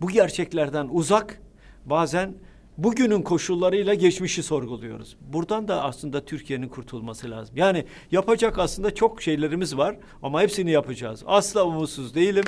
[0.00, 1.42] Bu gerçeklerden uzak
[1.84, 2.34] bazen
[2.78, 5.16] bugünün koşullarıyla geçmişi sorguluyoruz.
[5.20, 7.56] Buradan da aslında Türkiye'nin kurtulması lazım.
[7.56, 11.22] Yani yapacak aslında çok şeylerimiz var ama hepsini yapacağız.
[11.26, 12.44] Asla umutsuz değilim.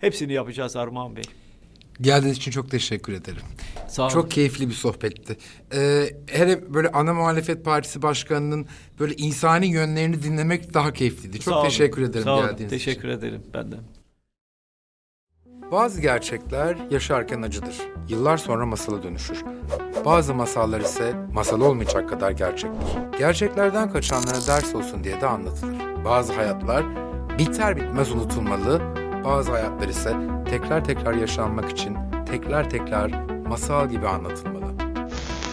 [0.00, 1.22] Hepsini yapacağız Armağan Bey.
[2.00, 3.42] Geldiğiniz için çok teşekkür ederim.
[3.88, 4.10] Sağ olun.
[4.12, 5.36] Çok keyifli bir sohbetti.
[5.74, 8.66] Ee, hele böyle ana muhalefet partisi başkanının
[9.00, 11.40] böyle insani yönlerini dinlemek daha keyifliydi.
[11.40, 11.68] Çok Sağ olun.
[11.68, 12.46] teşekkür ederim Sağ olun.
[12.46, 12.84] geldiğiniz için.
[12.84, 13.80] Teşekkür ederim benden.
[15.72, 17.76] Bazı gerçekler yaşarken acıdır.
[18.08, 19.44] Yıllar sonra masala dönüşür.
[20.04, 23.18] Bazı masallar ise masal olmayacak kadar gerçektir.
[23.18, 26.04] Gerçeklerden kaçanlara ders olsun diye de anlatılır.
[26.04, 26.84] Bazı hayatlar
[27.38, 28.80] biter bitmez unutulmalı,
[29.28, 30.16] bazı hayatlar ise
[30.50, 33.10] tekrar tekrar yaşanmak için tekrar tekrar
[33.48, 34.74] masal gibi anlatılmalı.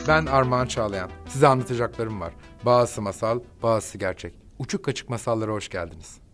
[0.07, 1.09] Ben Armağan Çağlayan.
[1.27, 2.33] Size anlatacaklarım var.
[2.65, 4.33] Bazısı masal, bazısı gerçek.
[4.59, 6.24] Uçuk kaçık masallara hoş geldiniz.